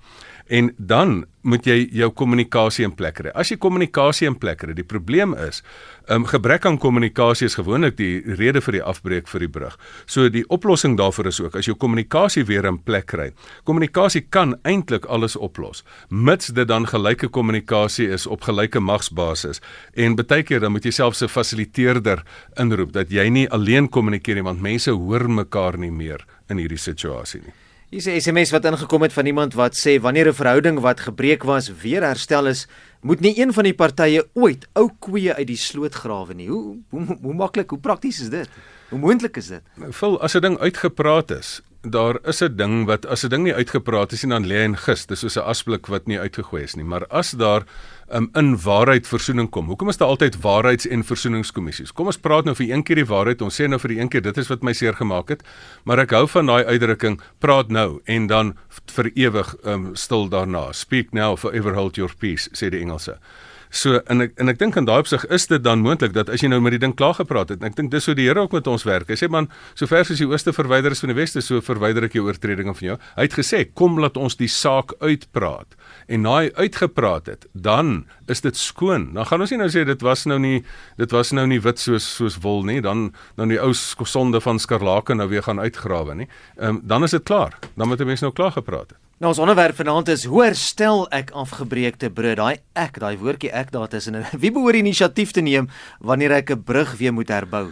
En 0.49 0.71
dan 0.77 1.25
moet 1.45 1.65
jy 1.65 1.75
jou 1.93 2.09
kommunikasie 2.17 2.83
in 2.87 2.93
plek 2.97 3.19
kry. 3.19 3.31
As 3.37 3.51
jy 3.51 3.57
kommunikasie 3.61 4.27
in 4.27 4.35
plek 4.41 4.63
kry, 4.63 4.73
die 4.75 4.85
probleem 4.85 5.35
is, 5.37 5.61
um, 6.09 6.25
gebrek 6.27 6.65
aan 6.65 6.79
kommunikasie 6.81 7.45
is 7.47 7.55
gewoonlik 7.59 7.95
die 7.99 8.19
rede 8.39 8.61
vir 8.65 8.79
die 8.79 8.81
afbreek 8.83 9.29
vir 9.29 9.45
die 9.45 9.51
brug. 9.59 9.77
So 10.09 10.25
die 10.33 10.43
oplossing 10.49 10.97
daarvoor 10.99 11.29
is 11.29 11.39
ook 11.43 11.59
as 11.59 11.69
jou 11.69 11.77
kommunikasie 11.77 12.47
weer 12.49 12.65
in 12.65 12.81
plek 12.81 13.07
kry. 13.13 13.29
Kommunikasie 13.69 14.25
kan 14.33 14.57
eintlik 14.67 15.05
alles 15.05 15.37
oplos, 15.37 15.83
mits 16.09 16.49
dit 16.57 16.67
dan 16.67 16.89
gelyke 16.89 17.29
kommunikasie 17.29 18.09
is 18.09 18.27
op 18.27 18.49
gelyke 18.49 18.81
magsbasis. 18.81 19.61
En 19.93 20.17
baie 20.19 20.43
keer 20.43 20.65
dan 20.65 20.73
moet 20.73 20.85
jy 20.85 20.91
selfs 20.91 21.21
'n 21.23 21.29
fasiliteerder 21.29 22.25
inroep 22.57 22.91
dat 22.91 23.11
jy 23.11 23.29
nie 23.29 23.49
alleen 23.49 23.89
kommunikeer 23.89 24.35
nie, 24.35 24.43
want 24.43 24.61
mense 24.61 24.91
hoor 24.91 25.29
mekaar 25.29 25.77
nie 25.77 25.91
meer 25.91 26.25
in 26.49 26.57
hierdie 26.57 26.77
situasie 26.77 27.41
nie. 27.41 27.68
Hier 27.89 27.97
is 27.97 28.05
'n 28.05 28.21
SMS 28.21 28.51
wat 28.51 28.65
ingekom 28.65 29.01
het 29.01 29.13
van 29.13 29.25
iemand 29.25 29.53
wat 29.53 29.73
sê 29.73 29.97
wanneer 30.01 30.27
'n 30.27 30.33
verhouding 30.33 30.79
wat 30.79 30.99
gebreek 30.99 31.43
was 31.43 31.71
weer 31.81 32.03
herstel 32.03 32.45
is, 32.45 32.67
moet 33.01 33.19
nie 33.19 33.39
een 33.41 33.53
van 33.53 33.63
die 33.63 33.73
partye 33.73 34.27
ooit 34.33 34.67
ou 34.73 34.89
koeie 34.99 35.33
uit 35.33 35.47
die 35.47 35.57
sloot 35.57 35.93
grawe 35.93 36.33
nie. 36.33 36.47
Hoe 36.47 36.77
hoe, 36.89 37.17
hoe 37.21 37.33
maklik, 37.33 37.69
hoe 37.69 37.79
prakties 37.79 38.21
is 38.21 38.29
dit? 38.29 38.49
Hoe 38.89 38.99
moontlik 38.99 39.37
is 39.37 39.47
dit? 39.47 39.61
Vul 39.89 40.21
as 40.21 40.35
'n 40.35 40.41
ding 40.41 40.59
uitgepraat 40.59 41.31
is, 41.31 41.61
daar 41.81 42.19
is 42.27 42.41
'n 42.41 42.55
ding 42.55 42.85
wat 42.85 43.05
as 43.05 43.23
'n 43.23 43.29
ding 43.29 43.43
nie 43.43 43.55
uitgepraat 43.55 44.11
is 44.11 44.23
nie 44.23 44.31
dan 44.31 44.45
lê 44.45 44.55
hy 44.55 44.63
in 44.63 44.77
gis. 44.77 45.05
Dis 45.05 45.19
soos 45.19 45.37
'n 45.37 45.49
asblik 45.49 45.87
wat 45.87 46.05
nie 46.05 46.19
uitgegooi 46.19 46.63
is 46.63 46.75
nie. 46.75 46.85
Maar 46.85 47.07
as 47.07 47.31
daar 47.31 47.65
um, 48.11 48.29
in 48.33 48.53
waarheid 48.63 49.07
versoening 49.07 49.49
kom. 49.49 49.67
Hoekom 49.67 49.89
is 49.89 49.97
daar 49.97 50.07
altyd 50.07 50.37
waarheids- 50.41 50.87
en 50.87 51.03
versoeningskommissies? 51.03 51.91
Kom 51.91 52.05
ons 52.05 52.17
praat 52.17 52.45
nou 52.45 52.55
vir 52.55 52.71
een 52.71 52.83
keer 52.83 52.95
die 53.01 53.05
waarheid. 53.09 53.41
Ons 53.41 53.61
sê 53.61 53.67
nou 53.67 53.79
vir 53.79 53.93
die 53.93 53.99
een 53.99 54.09
keer 54.09 54.21
dit 54.21 54.37
is 54.37 54.49
wat 54.49 54.63
my 54.63 54.73
seer 54.73 54.93
gemaak 54.93 55.29
het. 55.29 55.43
Maar 55.83 55.99
ek 56.05 56.15
hou 56.17 56.25
van 56.27 56.45
daai 56.45 56.65
uitdrukking 56.65 57.19
praat 57.39 57.69
nou 57.69 58.01
en 58.05 58.27
dan 58.27 58.55
vir 58.95 59.11
ewig 59.15 59.55
um, 59.63 59.95
stil 59.95 60.29
daarna. 60.29 60.71
Speak 60.73 61.13
now 61.13 61.37
forever 61.37 61.75
hold 61.75 61.95
your 61.97 62.11
peace 62.19 62.49
sê 62.53 62.69
die 62.69 62.81
Engelse. 62.81 63.19
So 63.69 63.99
en 64.09 64.23
ek 64.25 64.31
en 64.41 64.49
ek 64.49 64.57
dink 64.57 64.77
in 64.79 64.87
daai 64.87 65.03
opsig 65.03 65.23
is 65.29 65.45
dit 65.49 65.61
dan 65.61 65.83
moontlik 65.85 66.15
dat 66.15 66.29
as 66.33 66.41
jy 66.41 66.49
nou 66.49 66.57
met 66.63 66.73
die 66.73 66.81
ding 66.81 66.95
klaar 66.97 67.13
gepraat 67.19 67.51
het 67.53 67.61
en 67.61 67.69
ek 67.69 67.75
dink 67.77 67.91
dis 67.93 68.07
hoe 68.09 68.15
die 68.17 68.25
Here 68.25 68.41
ook 68.41 68.53
met 68.57 68.67
ons 68.67 68.85
werk. 68.85 69.09
Hy 69.09 69.17
sê 69.19 69.29
man, 69.29 69.47
sover 69.77 70.01
as 70.01 70.09
die 70.17 70.25
ooste 70.25 70.53
verwyder 70.53 70.93
is 70.93 71.01
van 71.03 71.13
die 71.13 71.17
weste, 71.17 71.41
so 71.45 71.61
verwyder 71.61 72.07
ek 72.07 72.17
jou 72.17 72.25
oortredinge 72.25 72.73
van 72.79 72.87
jou. 72.87 72.97
Hy 73.15 73.27
het 73.27 73.37
gesê, 73.37 73.61
kom 73.69 73.99
laat 74.01 74.17
ons 74.17 74.37
die 74.39 74.49
saak 74.49 74.95
uitpraat. 75.01 75.77
En 76.09 76.25
na 76.25 76.35
hy 76.39 76.49
uitgepraat 76.57 77.29
het, 77.29 77.45
dan 77.53 78.07
is 78.29 78.41
dit 78.45 78.57
skoon. 78.57 79.11
Dan 79.17 79.29
gaan 79.29 79.45
ons 79.45 79.53
nie 79.53 79.61
nou 79.61 79.69
sê 79.73 79.85
dit 79.85 80.05
was 80.05 80.25
nou 80.29 80.39
nie 80.41 80.63
dit 80.97 81.13
was 81.13 81.33
nou 81.33 81.45
nie 81.49 81.61
wit 81.61 81.81
soos 81.81 82.07
soos 82.19 82.39
wol 82.41 82.65
nie, 82.65 82.79
dan 82.81 83.11
dan 83.37 83.53
die 83.53 83.61
ou 83.61 83.73
sonde 83.73 84.41
van 84.41 84.57
skarlake 84.59 85.13
nou 85.17 85.29
weer 85.29 85.45
gaan 85.45 85.61
uitgrawe 85.61 86.17
nie. 86.17 86.29
Ehm 86.57 86.79
um, 86.79 86.81
dan 86.89 87.05
is 87.05 87.13
dit 87.13 87.23
klaar. 87.23 87.53
Dan 87.75 87.87
moet 87.87 88.01
die 88.01 88.09
mense 88.09 88.25
nou 88.25 88.33
klaar 88.33 88.55
gepraat 88.57 88.95
het. 88.95 89.08
Nou 89.19 89.33
ons 89.33 89.39
onderwerp 89.43 89.75
vanaand 89.75 90.07
is 90.13 90.21
hoe 90.31 90.45
herstel 90.45 91.01
ek 91.11 91.33
afgebreekte 91.35 92.07
brug? 92.07 92.37
Daai 92.39 92.61
ek, 92.79 93.01
daai 93.03 93.17
woordjie 93.19 93.49
ek 93.51 93.73
daar 93.75 93.91
tussen. 93.91 94.15
Wie 94.41 94.51
behoort 94.55 94.79
inisiatief 94.79 95.33
te 95.35 95.43
neem 95.43 95.67
wanneer 95.99 96.37
ek 96.37 96.55
'n 96.55 96.63
brug 96.63 96.95
weer 96.95 97.11
moet 97.11 97.27
herbou? 97.27 97.67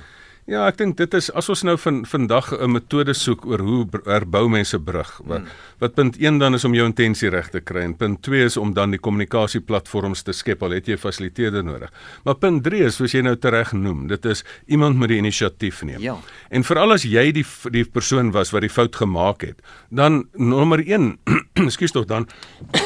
Ja, 0.47 0.61
ek 0.63 0.77
dink 0.79 0.95
dit 0.95 1.15
is 1.17 1.25
as 1.35 1.49
ons 1.51 1.65
nou 1.67 1.73
van 1.75 2.05
vandag 2.07 2.53
'n 2.55 2.71
metode 2.71 3.11
soek 3.13 3.45
oor 3.45 3.59
hoe 3.59 3.81
herbou 4.05 4.47
mense 4.47 4.79
brug. 4.79 5.09
Wat, 5.25 5.43
hmm. 5.43 5.47
wat 5.79 5.93
punt 5.95 6.15
1 6.17 6.39
dan 6.39 6.53
is 6.53 6.63
om 6.63 6.73
jou 6.73 6.85
intensie 6.87 7.29
reg 7.29 7.49
te 7.51 7.59
kry 7.59 7.81
en 7.83 7.95
punt 7.95 8.21
2 8.23 8.45
is 8.45 8.57
om 8.57 8.71
dan 8.73 8.95
die 8.95 8.99
kommunikasieplatforms 8.99 10.23
te 10.23 10.31
skep 10.31 10.63
al 10.63 10.71
het 10.71 10.87
jy 10.87 10.95
fasiliteerder 10.97 11.63
nodig. 11.63 11.91
Maar 12.23 12.35
punt 12.35 12.63
3 12.63 12.79
is 12.87 12.95
soos 12.95 13.11
jy 13.11 13.21
nou 13.27 13.35
tereg 13.35 13.73
noem, 13.73 14.07
dit 14.07 14.25
is 14.25 14.45
iemand 14.67 14.97
met 14.97 15.09
die 15.09 15.17
inisiatief 15.17 15.83
neem. 15.83 15.99
Ja. 15.99 16.15
En 16.49 16.63
veral 16.63 16.93
as 16.93 17.03
jy 17.03 17.31
die 17.31 17.45
die 17.71 17.83
persoon 17.83 18.31
was 18.31 18.51
wat 18.51 18.61
die 18.61 18.71
fout 18.71 18.95
gemaak 18.95 19.41
het, 19.41 19.59
dan 19.89 20.29
nommer 20.31 20.79
1, 20.79 21.19
ekskuus 21.67 21.91
tog 21.91 22.05
dan 22.05 22.27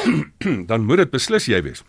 dan 0.70 0.84
moet 0.84 0.96
dit 0.96 1.10
beslis 1.10 1.46
jy 1.46 1.62
wees. 1.62 1.84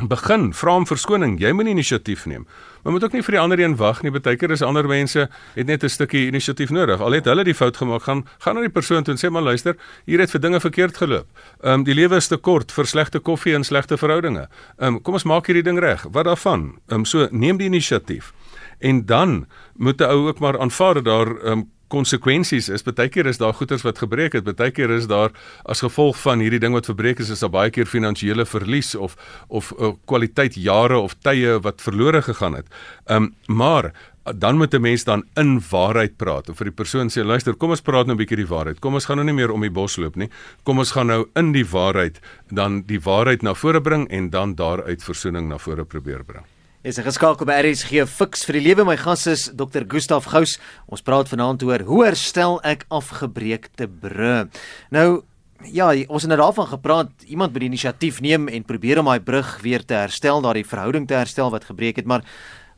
Begin, 0.00 0.54
vra 0.56 0.72
om 0.80 0.86
verskoning, 0.88 1.34
jy 1.36 1.50
moet 1.52 1.68
inisiatief 1.68 2.22
neem. 2.24 2.46
Maar 2.82 2.94
moet 2.94 3.04
ook 3.04 3.12
nie 3.12 3.20
vir 3.22 3.34
die 3.36 3.40
ander 3.42 3.60
een 3.60 3.74
wag 3.76 3.98
nie. 4.02 4.10
Partykeer 4.10 4.54
is 4.54 4.62
ander 4.64 4.86
mense 4.88 5.28
het 5.54 5.66
net 5.66 5.84
'n 5.84 5.88
stukkie 5.88 6.26
inisiatief 6.26 6.70
nodig. 6.70 7.00
Al 7.00 7.12
het 7.12 7.24
hulle 7.24 7.44
die 7.44 7.54
fout 7.54 7.76
gemaak, 7.76 8.02
gaan 8.02 8.24
gaan 8.38 8.54
na 8.54 8.60
die 8.60 8.70
persoon 8.70 9.04
toe 9.04 9.14
en 9.14 9.20
sê 9.20 9.30
maar 9.30 9.42
luister, 9.42 9.76
hier 10.06 10.18
het 10.18 10.30
vir 10.30 10.40
dinge 10.40 10.60
verkeerd 10.60 10.96
geloop. 10.96 11.26
Ehm 11.62 11.72
um, 11.72 11.84
die 11.84 11.94
lewe 11.94 12.16
is 12.16 12.28
te 12.28 12.36
kort 12.36 12.72
vir 12.72 12.86
slegte 12.86 13.18
koffie 13.18 13.54
en 13.54 13.64
slegte 13.64 13.98
verhoudinge. 13.98 14.48
Ehm 14.78 14.94
um, 14.94 15.02
kom 15.02 15.14
ons 15.14 15.24
maak 15.24 15.46
hierdie 15.46 15.62
ding 15.62 15.78
reg. 15.78 16.06
Wat 16.10 16.24
daarvan? 16.24 16.78
Ehm 16.88 16.98
um, 16.98 17.04
so 17.04 17.28
neem 17.30 17.56
die 17.56 17.66
inisiatief. 17.66 18.32
En 18.80 19.06
dan 19.06 19.46
moet 19.76 20.00
'n 20.00 20.04
ou 20.04 20.28
ook 20.28 20.38
maar 20.38 20.58
aanvaar 20.58 20.94
dat 20.94 21.04
daar 21.04 21.26
ehm 21.26 21.52
um, 21.52 21.70
konsekwensies 21.92 22.70
is. 22.72 22.84
Partykeer 22.86 23.28
is 23.30 23.40
daar 23.42 23.54
goederes 23.58 23.84
wat 23.86 24.00
gebreek 24.02 24.36
het, 24.38 24.46
partykeer 24.48 24.94
is 24.96 25.08
daar 25.10 25.34
as 25.68 25.84
gevolg 25.84 26.16
van 26.22 26.40
hierdie 26.44 26.60
ding 26.62 26.76
wat 26.76 26.88
verbreek 26.90 27.20
is, 27.22 27.32
is 27.34 27.44
daar 27.44 27.52
baie 27.52 27.72
keer 27.74 27.90
finansiële 27.90 28.46
verlies 28.48 28.94
of 28.94 29.16
of 29.48 29.72
uh, 29.78 29.92
kwaliteit 30.08 30.56
jare 30.56 30.98
of 30.98 31.16
tye 31.20 31.58
wat 31.64 31.84
verlore 31.84 32.22
gegaan 32.22 32.60
het. 32.60 32.72
Ehm 33.06 33.28
um, 33.28 33.30
maar 33.46 33.92
dan 34.22 34.56
moet 34.56 34.74
'n 34.74 34.80
mens 34.80 35.04
dan 35.04 35.24
in 35.34 35.60
waarheid 35.70 36.16
praat. 36.16 36.48
Of 36.48 36.56
vir 36.56 36.64
die 36.64 36.74
persoon 36.74 37.10
sê 37.10 37.24
luister, 37.24 37.54
kom 37.54 37.70
ons 37.70 37.80
praat 37.80 38.06
nou 38.06 38.14
'n 38.14 38.18
bietjie 38.18 38.36
die 38.36 38.46
waarheid. 38.46 38.78
Kom 38.78 38.94
ons 38.94 39.04
gaan 39.04 39.16
nou 39.16 39.26
nie 39.26 39.34
meer 39.34 39.50
om 39.50 39.60
die 39.60 39.70
bos 39.70 39.96
loop 39.96 40.16
nie. 40.16 40.28
Kom 40.62 40.78
ons 40.78 40.92
gaan 40.92 41.06
nou 41.06 41.28
in 41.34 41.52
die 41.52 41.66
waarheid 41.66 42.20
dan 42.48 42.82
die 42.86 43.00
waarheid 43.00 43.42
na 43.42 43.54
vore 43.54 43.80
bring 43.80 44.08
en 44.08 44.30
dan 44.30 44.54
daaruit 44.54 45.02
versoening 45.02 45.48
na 45.48 45.58
vore 45.58 45.84
probeer 45.84 46.24
bring. 46.24 46.44
Is 46.82 46.98
'n 46.98 47.06
geskakel 47.06 47.46
by 47.46 47.62
RSG 47.62 48.02
Fix 48.10 48.42
vir 48.42 48.58
die 48.58 48.66
lewe. 48.66 48.84
My 48.84 48.96
gas 48.96 49.28
is 49.28 49.52
Dr. 49.54 49.86
Gustaf 49.86 50.24
Gous. 50.26 50.58
Ons 50.90 51.00
praat 51.00 51.28
vanaand 51.28 51.62
oor 51.62 51.78
hoe 51.86 52.04
herstel 52.04 52.58
ek 52.64 52.86
afgebreekte 52.90 53.86
brug. 53.86 54.50
Nou 54.90 55.22
ja, 55.62 55.94
ons 56.08 56.22
het 56.22 56.28
nou 56.28 56.40
daarvan 56.40 56.66
gepraat 56.66 57.10
iemand 57.28 57.52
moet 57.52 57.60
die 57.60 57.68
inisiatief 57.68 58.20
neem 58.20 58.48
en 58.48 58.64
probeer 58.64 58.98
om 58.98 59.04
daai 59.04 59.20
brug 59.20 59.60
weer 59.62 59.84
te 59.84 59.94
herstel, 59.94 60.42
daardie 60.42 60.66
verhouding 60.66 61.06
te 61.06 61.14
herstel 61.14 61.50
wat 61.50 61.70
gebreek 61.70 61.96
het, 61.96 62.04
maar 62.04 62.24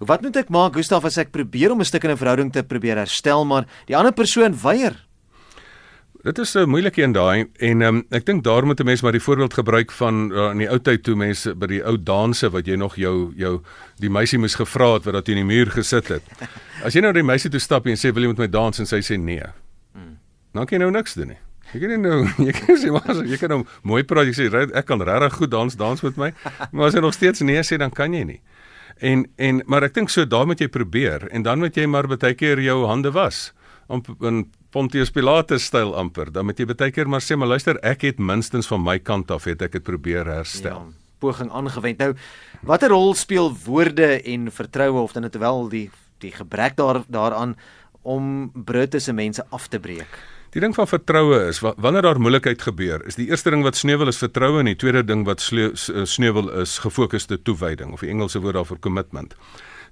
wat 0.01 0.21
moet 0.21 0.37
ek 0.37 0.51
maak 0.51 0.77
Gustaf 0.77 1.05
as 1.05 1.17
ek 1.17 1.33
probeer 1.33 1.73
om 1.73 1.81
'n 1.81 1.85
stuk 1.85 2.05
in 2.05 2.11
'n 2.11 2.17
verhouding 2.17 2.53
te 2.53 2.63
probeer 2.63 2.97
herstel, 2.97 3.47
maar 3.47 3.65
die 3.87 3.97
ander 3.97 4.13
persoon 4.13 4.53
weier? 4.53 5.01
Dit 6.25 6.39
is 6.39 6.55
'n 6.55 6.59
uh, 6.59 6.65
moeilike 6.65 7.03
een 7.03 7.13
daai 7.13 7.47
en 7.57 7.81
um, 7.81 8.05
ek 8.09 8.25
dink 8.27 8.45
daar 8.45 8.67
moet 8.67 8.81
'n 8.81 8.85
mens 8.85 9.03
maar 9.03 9.13
die 9.13 9.21
voorbeeld 9.21 9.55
gebruik 9.55 9.93
van 9.93 10.33
uh, 10.33 10.51
in 10.51 10.59
die 10.59 10.69
ou 10.71 10.81
tyd 10.81 11.03
toe 11.03 11.15
mense 11.15 11.55
by 11.55 11.67
die 11.67 11.85
ou 11.85 12.03
danse 12.03 12.51
wat 12.51 12.67
jy 12.67 12.77
nog 12.77 12.97
jou 12.97 13.33
jou 13.37 13.61
die 13.97 14.11
meisie 14.11 14.39
moes 14.39 14.55
gevra 14.55 14.95
het 14.95 15.05
wat 15.05 15.15
dat 15.15 15.29
in 15.29 15.35
die 15.35 15.45
muur 15.45 15.71
gesit 15.71 16.09
het. 16.09 16.23
As 16.85 16.95
jy 16.95 17.01
nou 17.01 17.13
die 17.13 17.23
meisie 17.23 17.51
toe 17.51 17.61
stap 17.61 17.87
en 17.87 17.97
sê 17.97 18.13
wil 18.13 18.23
jy 18.23 18.29
met 18.29 18.39
my 18.39 18.47
dans 18.47 18.79
en 18.79 18.87
sy 18.87 19.03
sê 19.03 19.19
nee. 19.21 19.45
Hmm. 19.93 20.17
Dan 20.53 20.67
kan 20.67 20.79
jy 20.79 20.85
nou 20.85 20.91
niks 20.91 21.15
doen 21.15 21.29
nie. 21.29 21.39
Jy 21.73 21.81
kan 21.81 22.01
nou 22.01 22.25
jy 22.47 22.53
kan 22.53 22.77
sê 22.77 22.91
maar 22.91 23.25
jy 23.27 23.37
kan 23.37 23.49
nou 23.49 23.67
mooi 23.83 24.03
praat 24.03 24.27
jy 24.27 24.33
sê 24.33 24.73
ek 24.73 24.87
kan 24.87 25.03
regtig 25.03 25.33
goed 25.33 25.51
dans 25.51 25.77
dans 25.77 26.03
met 26.03 26.17
my 26.17 26.33
maar 26.73 26.87
as 26.87 26.95
jy 26.95 27.01
nog 27.01 27.13
steeds 27.13 27.41
nee 27.41 27.61
sê 27.61 27.77
dan 27.77 27.91
kan 27.91 28.15
jy 28.15 28.25
nie. 28.25 28.41
En 28.97 29.27
en 29.37 29.63
maar 29.67 29.85
ek 29.85 29.95
dink 29.95 30.09
so 30.09 30.25
daar 30.25 30.47
moet 30.47 30.61
jy 30.61 30.69
probeer 30.69 31.29
en 31.29 31.43
dan 31.43 31.59
moet 31.59 31.77
jy 31.77 31.87
maar 31.87 32.09
baie 32.09 32.35
keer 32.35 32.61
jou 32.61 32.87
hande 32.87 33.13
was 33.13 33.53
om 33.87 34.03
in 34.21 34.45
Pontius 34.71 35.11
Pilatus 35.11 35.65
styl 35.65 35.95
amper. 35.97 36.33
Dan 36.33 36.49
moet 36.49 36.59
jy 36.59 36.67
baie 36.67 36.91
keer 36.91 37.09
maar 37.09 37.23
sê 37.23 37.37
maar 37.39 37.49
luister, 37.49 37.79
ek 37.83 38.03
het 38.09 38.19
minstens 38.19 38.67
van 38.67 38.83
my 38.83 38.99
kant 38.99 39.31
af 39.31 39.45
het 39.51 39.63
ek 39.63 39.79
dit 39.79 39.87
probeer 39.87 40.27
herstel. 40.27 40.93
poging 41.25 41.51
aangewend. 41.53 41.99
Nou, 42.03 42.13
watter 42.69 42.93
rol 42.93 43.15
speel 43.17 43.53
woorde 43.65 44.21
en 44.23 44.51
vertroue 44.53 45.01
of 45.01 45.17
dan 45.17 45.29
terwyl 45.31 45.69
die 45.73 45.89
die 46.23 46.33
gebrek 46.33 46.77
daar 46.79 47.03
daaraan 47.13 47.57
om 48.03 48.51
brûe 48.55 48.87
tussen 48.89 49.17
mense 49.19 49.45
af 49.51 49.69
te 49.69 49.81
breek? 49.81 50.21
Die 50.55 50.63
ding 50.63 50.75
van 50.77 50.87
vertroue 50.87 51.41
is 51.49 51.59
wanneer 51.61 52.07
daar 52.07 52.21
moeilikheid 52.23 52.63
gebeur, 52.63 53.03
is 53.09 53.19
die 53.19 53.27
eerste 53.27 53.51
ding 53.51 53.65
wat 53.67 53.77
sneuwel 53.77 54.13
is 54.13 54.21
vertroue 54.23 54.63
en 54.63 54.71
die 54.71 54.79
tweede 54.79 55.03
ding 55.05 55.25
wat 55.27 55.43
sneuwel 55.43 56.53
is 56.63 56.79
gefokusde 56.85 57.41
toewyding 57.43 57.93
of 57.93 58.05
die 58.07 58.13
Engelse 58.15 58.41
woord 58.41 58.61
daarvoor 58.61 58.79
commitment. 58.79 59.35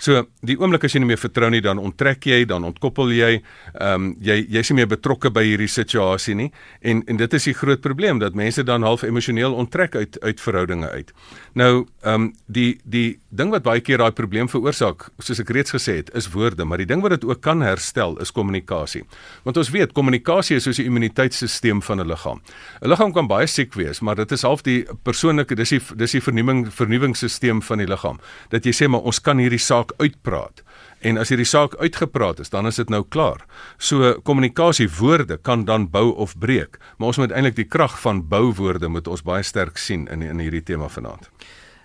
So, 0.03 0.25
die 0.43 0.57
oomblik 0.59 0.83
as 0.89 0.97
jy 0.97 1.03
nie 1.05 1.13
meer 1.13 1.21
vertrou 1.21 1.47
nie, 1.55 1.61
dan 1.63 1.79
onttrek 1.79 2.27
jy, 2.27 2.41
dan 2.51 2.65
ontkoppel 2.67 3.13
jy. 3.15 3.37
Ehm 3.77 3.93
um, 3.95 4.07
jy 4.23 4.41
jy's 4.51 4.73
nie 4.73 4.81
meer 4.81 4.89
betrokke 4.91 5.31
by 5.31 5.45
hierdie 5.47 5.71
situasie 5.71 6.35
nie. 6.35 6.49
En 6.81 7.05
en 7.07 7.21
dit 7.21 7.35
is 7.39 7.47
die 7.47 7.55
groot 7.55 7.81
probleem 7.85 8.19
dat 8.19 8.35
mense 8.35 8.65
dan 8.67 8.83
half 8.83 9.05
emosioneel 9.07 9.55
onttrek 9.55 9.95
uit 9.95 10.19
uit 10.21 10.41
verhoudinge 10.43 10.91
uit. 10.91 11.13
Nou, 11.55 11.87
ehm 12.03 12.15
um, 12.15 12.27
die 12.47 12.81
die 12.83 13.21
ding 13.31 13.53
wat 13.55 13.63
baie 13.63 13.81
keer 13.81 14.03
daai 14.03 14.11
probleem 14.11 14.51
veroorsaak, 14.51 15.07
soos 15.23 15.41
ek 15.41 15.53
reeds 15.55 15.75
gesê 15.77 16.01
het, 16.01 16.11
is 16.19 16.27
woorde, 16.35 16.65
maar 16.65 16.83
die 16.83 16.89
ding 16.89 17.03
wat 17.05 17.15
dit 17.15 17.29
ook 17.29 17.41
kan 17.41 17.63
herstel 17.63 18.19
is 18.21 18.35
kommunikasie. 18.35 19.05
Want 19.47 19.57
ons 19.57 19.71
weet 19.71 19.95
kommunikasie 19.95 20.59
is 20.59 20.67
soos 20.67 20.83
die 20.83 20.89
immuniteitstelsel 20.91 21.81
van 21.81 22.01
'n 22.01 22.09
liggaam. 22.11 22.43
'n 22.83 22.89
Liggaam 22.91 23.13
kan 23.13 23.27
baie 23.29 23.47
siek 23.47 23.75
wees, 23.75 24.01
maar 24.01 24.17
dit 24.17 24.33
is 24.33 24.43
half 24.43 24.63
die 24.63 24.85
persoonlike 25.05 25.55
dis 25.55 25.69
die 25.69 25.81
dis 25.97 26.13
die 26.13 26.21
vernuwing 26.21 26.67
vernuwingsstelsel 26.73 27.63
van 27.63 27.79
die 27.79 27.87
liggaam. 27.87 28.19
Dat 28.51 28.65
jy 28.65 28.73
sê 28.73 28.89
maar 28.89 29.07
ons 29.07 29.21
kan 29.21 29.39
hierdie 29.39 29.63
saak 29.63 29.92
uitpraat. 29.97 30.63
En 31.03 31.19
as 31.19 31.33
hierdie 31.33 31.49
saak 31.49 31.75
uitgepraat 31.83 32.39
is, 32.39 32.51
dan 32.51 32.67
is 32.67 32.79
dit 32.79 32.91
nou 32.93 33.03
klaar. 33.09 33.43
So 33.79 34.15
kommunikasie 34.23 34.89
woorde 35.01 35.37
kan 35.37 35.65
dan 35.65 35.89
bou 35.91 36.13
of 36.15 36.37
breek, 36.39 36.79
maar 36.97 37.11
ons 37.11 37.19
moet 37.19 37.35
eintlik 37.35 37.57
die 37.59 37.67
krag 37.67 37.99
van 38.01 38.23
bouwoorde 38.29 38.89
moet 38.89 39.09
ons 39.11 39.25
baie 39.27 39.43
sterk 39.43 39.77
sien 39.83 40.07
in 40.09 40.23
in 40.23 40.39
hierdie 40.39 40.63
tema 40.63 40.89
vanaand. 40.89 41.31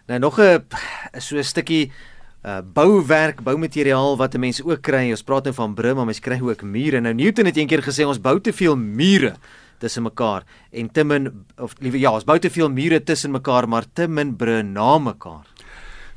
Nou 0.07 0.19
nog 0.19 0.39
'n 0.39 0.65
so 1.17 1.37
'n 1.37 1.43
stukkie 1.43 1.91
uh 2.45 2.61
bouwerk, 2.73 3.41
boumateriaal 3.43 4.17
wat 4.17 4.37
mense 4.37 4.63
ook 4.63 4.81
kry. 4.81 5.09
Ons 5.09 5.23
praat 5.23 5.43
nou 5.43 5.53
van 5.53 5.73
brum, 5.73 5.95
maar 5.95 6.05
mense 6.05 6.21
kry 6.21 6.39
ook 6.41 6.61
mure. 6.61 6.99
Nou 6.99 7.13
Newton 7.13 7.45
het 7.45 7.57
eendag 7.57 7.83
gesê 7.83 8.05
ons 8.05 8.21
bou 8.21 8.39
te 8.39 8.53
veel 8.53 8.75
mure 8.75 9.33
tussen 9.77 10.03
mekaar 10.03 10.43
en 10.71 10.91
te 10.91 11.03
min 11.03 11.45
of 11.57 11.73
liewe 11.79 11.99
ja, 11.99 12.11
ons 12.11 12.23
bou 12.23 12.39
te 12.39 12.49
veel 12.49 12.69
mure 12.69 13.03
tussen 13.03 13.31
mekaar, 13.31 13.67
maar 13.67 13.85
te 13.93 14.07
min 14.07 14.35
bru 14.35 14.61
na 14.63 14.97
mekaar. 14.97 15.45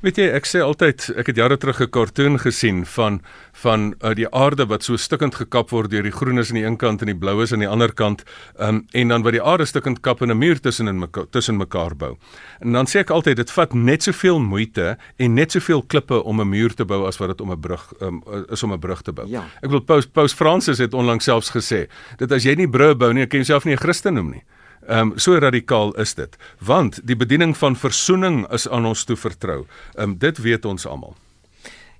Weet 0.01 0.17
jy, 0.17 0.31
ek 0.33 0.47
sê 0.49 0.63
altyd, 0.65 1.11
ek 1.21 1.27
het 1.29 1.37
jare 1.37 1.59
terug 1.61 1.77
'n 1.85 1.91
kartoon 1.93 2.39
gesien 2.41 2.87
van 2.89 3.21
van 3.53 3.93
uh, 4.01 4.15
die 4.17 4.29
aarde 4.33 4.65
wat 4.65 4.83
so 4.83 4.97
stukkend 4.97 5.35
gekap 5.35 5.71
word 5.71 5.91
deur 5.91 6.03
die 6.03 6.13
groenes 6.13 6.49
aan 6.49 6.57
die 6.57 6.65
een 6.65 6.79
kant 6.81 7.03
en 7.03 7.07
die 7.13 7.19
bloues 7.19 7.53
aan 7.53 7.61
die 7.61 7.69
ander 7.69 7.93
kant, 7.93 8.25
um, 8.57 8.87
en 8.93 9.09
dan 9.09 9.23
wat 9.23 9.33
die 9.37 9.43
aarde 9.43 9.67
stukkend 9.67 10.01
kap 10.01 10.23
en 10.23 10.31
'n 10.31 10.39
muur 10.39 10.61
tussen 10.61 10.89
in 10.89 10.99
mekaar 10.99 11.29
tussen 11.31 11.57
mekaar 11.57 11.97
bou. 11.97 12.17
En 12.61 12.73
dan 12.73 12.87
sê 12.87 13.01
ek 13.01 13.11
altyd 13.11 13.37
dit 13.37 13.51
vat 13.51 13.75
net 13.75 14.03
soveel 14.03 14.41
moeite 14.41 14.97
en 15.19 15.35
net 15.35 15.53
soveel 15.53 15.83
klippe 15.83 16.25
om 16.25 16.41
'n 16.41 16.49
muur 16.49 16.75
te 16.75 16.85
bou 16.85 17.07
as 17.07 17.19
wat 17.19 17.29
dit 17.29 17.41
om 17.41 17.53
'n 17.53 17.61
brug 17.61 17.93
um, 18.01 18.23
is 18.49 18.63
om 18.63 18.73
'n 18.73 18.81
brug 18.81 19.03
te 19.03 19.13
bou. 19.13 19.29
Ja. 19.29 19.45
Ek 19.63 19.71
wil 19.71 19.81
Paus 19.81 20.07
Paus 20.07 20.33
Fransis 20.33 20.79
het 20.79 20.95
onlangs 20.95 21.25
selfs 21.25 21.51
gesê, 21.51 21.89
dat 22.17 22.33
as 22.33 22.45
jy 22.45 22.55
nie 22.55 22.69
brûe 22.69 22.97
bou 22.97 23.13
nie, 23.13 23.27
kan 23.27 23.41
jy 23.41 23.45
jouself 23.45 23.65
nie 23.65 23.75
'n 23.75 23.79
Christen 23.85 24.15
noem 24.15 24.31
nie. 24.31 24.43
Ehm 24.91 25.13
um, 25.13 25.19
so 25.19 25.39
radikaal 25.39 25.93
is 26.03 26.15
dit. 26.19 26.37
Want 26.59 26.99
die 27.07 27.15
bediening 27.17 27.53
van 27.57 27.77
versoening 27.79 28.41
is 28.51 28.69
aan 28.69 28.87
ons 28.87 29.05
toe 29.07 29.17
vertrou. 29.17 29.61
Ehm 29.95 30.03
um, 30.03 30.17
dit 30.19 30.39
weet 30.43 30.65
ons 30.67 30.87
almal. 30.87 31.15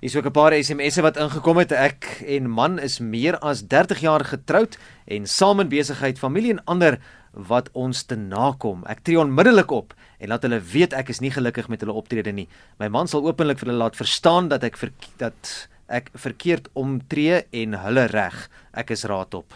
Hier 0.01 0.11
is 0.11 0.17
ook 0.17 0.27
'n 0.27 0.31
paar 0.31 0.53
SMS'e 0.53 1.03
wat 1.03 1.17
ingekom 1.17 1.57
het. 1.57 1.73
Ek 1.73 2.25
en 2.27 2.51
man 2.51 2.79
is 2.79 2.99
meer 2.99 3.39
as 3.39 3.63
30 3.63 4.01
jaar 4.01 4.25
getroud 4.25 4.79
en 5.07 5.27
saam 5.27 5.61
in 5.61 5.69
besigheid, 5.69 6.19
familie 6.19 6.51
en 6.51 6.65
ander 6.65 6.99
wat 7.33 7.69
ons 7.73 8.03
te 8.03 8.17
nakom. 8.17 8.83
Ek 8.87 9.01
tree 9.03 9.19
onmiddellik 9.19 9.71
op 9.71 9.95
en 10.19 10.29
laat 10.29 10.43
hulle 10.43 10.61
weet 10.61 10.93
ek 10.93 11.09
is 11.09 11.21
nie 11.21 11.31
gelukkig 11.31 11.69
met 11.69 11.81
hulle 11.81 11.95
optrede 11.95 12.33
nie. 12.33 12.49
My 12.79 12.89
man 12.89 13.09
sal 13.09 13.27
openlik 13.27 13.59
vir 13.59 13.69
hulle 13.69 13.85
laat 13.85 13.97
verstaan 13.97 14.49
dat 14.49 14.65
ek 14.65 14.91
dat 15.17 15.69
ek 15.87 16.11
verkeerd 16.15 16.69
omtree 16.73 17.45
en 17.51 17.75
hulle 17.75 18.07
reg. 18.07 18.51
Ek 18.73 18.91
is 18.91 19.05
raadop. 19.05 19.55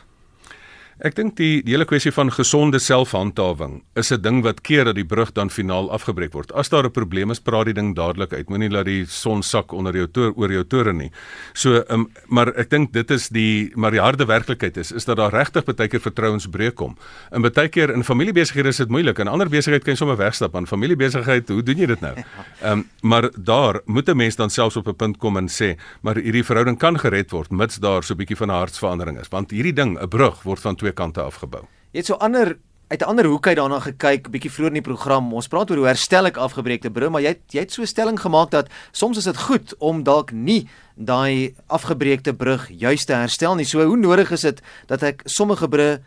Ek 1.03 1.17
dink 1.19 1.35
die, 1.35 1.59
die 1.67 1.75
hele 1.75 1.87
kwessie 1.91 2.13
van 2.15 2.31
gesonde 2.31 2.79
selfhandhawing 2.79 3.81
is 3.99 4.13
'n 4.13 4.23
ding 4.23 4.43
wat 4.45 4.63
keer 4.63 4.85
dat 4.85 4.95
die 4.95 5.05
brug 5.05 5.33
dan 5.35 5.51
finaal 5.51 5.91
afgebreek 5.91 6.33
word. 6.33 6.53
As 6.53 6.69
daar 6.69 6.85
'n 6.87 6.93
probleem 6.93 7.31
is, 7.31 7.41
praat 7.41 7.67
die 7.67 7.75
ding 7.75 7.97
dadelik 7.97 8.33
uit. 8.33 8.49
Moenie 8.49 8.71
laat 8.71 8.87
die 8.87 9.05
son 9.05 9.43
sak 9.43 9.73
onder 9.73 9.93
jou 9.93 10.07
toer 10.07 10.33
oor 10.37 10.53
jou 10.53 10.65
tore 10.65 10.93
nie. 10.93 11.11
So, 11.53 11.83
um, 11.89 12.11
maar 12.29 12.55
ek 12.57 12.71
dink 12.71 12.93
dit 12.93 13.11
is 13.11 13.29
die 13.29 13.73
maar 13.75 13.91
die 13.91 14.01
harde 14.01 14.25
werklikheid 14.25 14.77
is 14.77 14.93
is 14.93 15.05
dat 15.05 15.17
daar 15.17 15.33
regtig 15.33 15.65
baie 15.65 15.89
keer 15.89 16.01
vertrouensbreuk 16.01 16.75
kom. 16.75 16.97
In 17.33 17.43
baie 17.43 17.69
keer 17.69 17.91
in 17.91 18.05
familiebesighede 18.05 18.69
is 18.69 18.77
dit 18.77 18.89
moeilik. 18.89 19.19
In 19.19 19.29
ander 19.29 19.49
besigheid 19.49 19.83
kan 19.83 19.95
jy 19.95 19.99
sommer 19.99 20.17
wegstap 20.17 20.55
aan 20.55 20.67
familiebesigheid. 20.67 21.49
Hoe 21.49 21.63
doen 21.63 21.77
jy 21.77 21.87
dit 21.87 22.01
nou? 22.01 22.15
Ehm 22.63 22.73
um, 22.73 22.89
maar 23.03 23.31
daar 23.37 23.81
moet 23.87 24.09
'n 24.09 24.17
mens 24.17 24.37
dan 24.37 24.51
selfs 24.51 24.77
op 24.77 24.87
'n 24.87 24.95
punt 24.95 25.17
kom 25.19 25.37
en 25.37 25.49
sê, 25.49 25.77
maar 26.03 26.15
hierdie 26.15 26.45
verhouding 26.45 26.79
kan 26.79 26.99
gered 26.99 27.31
word 27.31 27.51
mits 27.51 27.77
daar 27.77 28.03
so 28.03 28.15
'n 28.15 28.17
bietjie 28.17 28.37
van 28.37 28.49
'n 28.49 28.55
hartsverandering 28.55 29.21
is, 29.21 29.29
want 29.29 29.51
hierdie 29.51 29.73
ding, 29.73 29.99
'n 29.99 30.09
brug 30.09 30.43
word 30.43 30.61
van 30.61 30.77
twee 30.85 30.95
kante 30.97 31.25
afgebou. 31.25 31.65
Jy 31.95 32.03
het 32.03 32.11
so 32.11 32.21
ander 32.21 32.57
uit 32.93 33.01
'n 33.01 33.09
ander 33.09 33.27
hoek 33.27 33.47
uit 33.47 33.57
daarna 33.57 33.81
gekyk, 33.81 34.31
bietjie 34.31 34.51
vroeër 34.51 34.75
in 34.75 34.83
die 34.83 34.89
program. 34.91 35.33
Ons 35.33 35.49
praat 35.49 35.71
oor 35.71 35.77
hoe 35.77 35.87
herstel 35.87 36.27
ek 36.27 36.37
afgebreekte 36.37 36.91
bru, 36.91 37.09
maar 37.11 37.23
jy 37.23 37.29
het, 37.29 37.41
jy 37.49 37.61
het 37.61 37.73
so 37.73 37.83
'n 37.83 37.87
stelling 37.87 38.21
gemaak 38.21 38.51
dat 38.51 38.69
soms 38.93 39.17
is 39.17 39.25
dit 39.25 39.37
goed 39.37 39.75
om 39.79 40.03
dalk 40.03 40.33
nie 40.33 40.69
daai 40.97 41.55
afgebreekte 41.67 42.35
brug 42.35 42.69
juis 42.69 43.05
te 43.05 43.13
herstel 43.13 43.55
nie. 43.55 43.65
So 43.65 43.85
hoe 43.85 43.97
nodig 43.97 44.31
is 44.31 44.41
dit 44.41 44.61
dat 44.87 45.03
ek 45.03 45.23
sommige 45.25 45.69
bru 45.69 45.99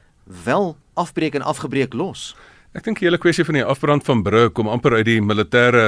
wel 0.43 0.77
afbreek 0.93 1.35
en 1.35 1.41
afgebreek 1.41 1.93
los? 1.93 2.35
Ek 2.75 2.83
dink 2.83 2.99
die 2.99 3.05
hele 3.07 3.15
kwessie 3.15 3.45
van 3.47 3.55
die 3.55 3.63
afbrand 3.63 4.03
van 4.03 4.19
brûe 4.25 4.49
kom 4.51 4.67
amper 4.67 4.97
uit 4.97 5.05
die 5.07 5.21
militêre 5.23 5.85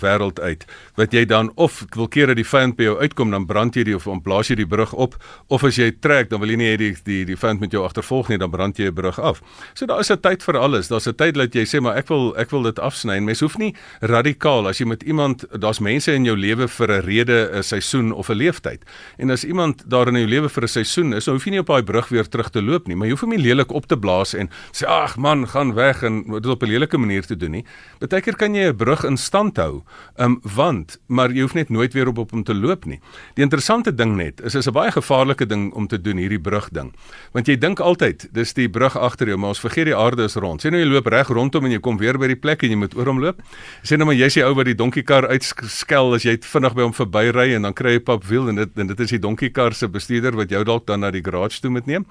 wêreld 0.00 0.38
uit. 0.40 0.62
Wat 0.96 1.12
jy 1.12 1.26
dan 1.28 1.50
of 1.60 1.82
wil 1.92 2.08
keer 2.08 2.30
dat 2.32 2.38
die 2.40 2.46
vyand 2.48 2.78
by 2.78 2.86
jou 2.86 2.94
uitkom 3.02 3.34
dan 3.34 3.44
brand 3.46 3.76
jy 3.76 3.84
die 3.84 3.96
of 3.98 4.06
ontblaas 4.08 4.48
jy 4.48 4.56
die 4.62 4.66
brug 4.66 4.94
op 4.96 5.18
of 5.52 5.66
as 5.68 5.76
jy 5.76 5.90
trek 6.00 6.30
dan 6.30 6.40
wil 6.40 6.48
jy 6.48 6.56
nie 6.56 6.70
hê 6.70 6.78
die 6.80 6.90
die 7.04 7.18
die 7.28 7.36
vyand 7.36 7.60
met 7.60 7.76
jou 7.76 7.82
agtervolg 7.84 8.32
nie 8.32 8.38
dan 8.40 8.50
brand 8.50 8.80
jy 8.80 8.88
'n 8.88 8.94
brug 8.94 9.18
af. 9.20 9.42
So 9.74 9.84
daar 9.86 10.00
is 10.00 10.10
'n 10.10 10.16
tyd 10.16 10.42
vir 10.42 10.56
alles. 10.56 10.88
Daar's 10.88 11.06
'n 11.06 11.14
tyd 11.14 11.34
dat 11.34 11.54
jy 11.54 11.64
sê 11.68 11.80
maar 11.80 11.96
ek 11.96 12.08
wil 12.08 12.34
ek 12.38 12.50
wil 12.50 12.62
dit 12.62 12.78
afsny. 12.78 13.20
Mens 13.20 13.40
hoef 13.40 13.58
nie 13.58 13.74
radikaal 14.00 14.68
as 14.68 14.78
jy 14.80 14.86
met 14.86 15.02
iemand 15.02 15.44
daar's 15.60 15.80
mense 15.80 16.12
in 16.12 16.24
jou 16.24 16.36
lewe 16.36 16.68
vir 16.68 16.88
'n 16.88 17.04
rede, 17.04 17.50
'n 17.52 17.62
seisoen 17.62 18.12
of 18.12 18.30
'n 18.30 18.36
leeftyd. 18.36 18.82
En 19.18 19.30
as 19.30 19.44
iemand 19.44 19.84
daar 19.86 20.08
in 20.08 20.14
jou 20.14 20.26
lewe 20.26 20.48
vir 20.48 20.62
'n 20.62 20.68
seisoen 20.68 21.12
is, 21.12 21.24
dan 21.26 21.34
hoef 21.34 21.44
jy 21.44 21.50
nie 21.50 21.60
op 21.60 21.66
daai 21.66 21.82
brug 21.82 22.08
weer 22.08 22.28
terug 22.28 22.50
te 22.50 22.62
loop 22.62 22.88
nie, 22.88 22.96
maar 22.96 23.06
jy 23.06 23.12
hoef 23.12 23.20
hom 23.20 23.30
nie 23.30 23.38
lelik 23.38 23.70
op 23.70 23.86
te 23.86 23.96
blaas 23.96 24.34
en 24.34 24.48
sê 24.72 24.86
ag 24.86 25.16
man, 25.16 25.46
gaan 25.46 25.74
weg 25.74 25.81
weg 25.82 26.02
en 26.06 26.22
dit 26.22 26.46
op 26.46 26.62
'n 26.62 26.70
lelike 26.70 26.98
manier 26.98 27.26
te 27.26 27.36
doen 27.36 27.50
nie. 27.50 27.64
Partykeer 27.98 28.36
kan 28.36 28.54
jy 28.54 28.68
'n 28.68 28.76
brug 28.76 29.04
in 29.04 29.16
stand 29.16 29.56
hou, 29.56 29.82
um, 30.16 30.40
want 30.42 30.98
maar 31.08 31.30
jy 31.30 31.40
hoef 31.40 31.54
net 31.54 31.68
nooit 31.70 31.92
weer 31.92 32.08
op 32.08 32.18
op 32.18 32.32
om 32.32 32.44
te 32.44 32.54
loop 32.54 32.84
nie. 32.84 33.00
Die 33.34 33.44
interessante 33.44 33.94
ding 33.94 34.16
net 34.16 34.40
is 34.40 34.54
is 34.54 34.66
'n 34.66 34.72
baie 34.72 34.90
gevaarlike 34.90 35.46
ding 35.46 35.72
om 35.72 35.86
te 35.86 36.00
doen 36.00 36.16
hierdie 36.16 36.40
brug 36.40 36.68
ding. 36.70 36.92
Want 37.32 37.46
jy 37.46 37.58
dink 37.58 37.80
altyd 37.80 38.28
dis 38.32 38.52
die 38.52 38.68
brug 38.68 38.96
agter 38.96 39.26
jou, 39.26 39.38
maar 39.38 39.48
ons 39.48 39.60
vergeet 39.60 39.84
die 39.84 39.96
aarde 39.96 40.24
is 40.24 40.34
rond. 40.34 40.62
Sê 40.62 40.70
nou 40.70 40.80
jy 40.80 40.88
loop 40.88 41.06
reg 41.06 41.28
rondom 41.28 41.64
en 41.64 41.70
jy 41.70 41.80
kom 41.80 41.98
weer 41.98 42.18
by 42.18 42.26
die 42.26 42.36
plek 42.36 42.62
en 42.62 42.70
jy 42.70 42.76
moet 42.76 42.96
oor 42.96 43.06
hom 43.06 43.20
loop. 43.20 43.42
Sê 43.82 43.96
nou 43.96 44.06
maar 44.06 44.14
jy's 44.14 44.34
die 44.34 44.44
ou 44.44 44.54
wat 44.54 44.66
die 44.66 44.74
donkiekar 44.74 45.28
uitskel 45.28 46.14
as 46.14 46.22
jy 46.22 46.38
vinnig 46.40 46.74
by 46.74 46.82
hom 46.82 46.92
verbyry 46.92 47.54
en 47.54 47.62
dan 47.62 47.74
kry 47.74 47.96
jy 47.96 48.00
papwiel 48.00 48.48
en 48.48 48.56
dit 48.56 48.78
en 48.78 48.86
dit 48.86 49.00
is 49.00 49.10
die 49.10 49.18
donkiekar 49.18 49.74
se 49.74 49.88
bestuurder 49.88 50.36
wat 50.36 50.50
jou 50.50 50.64
dalk 50.64 50.86
dan 50.86 51.00
na 51.00 51.10
die 51.10 51.22
garage 51.22 51.60
toe 51.60 51.70
moet 51.70 51.86
neem. 51.86 52.06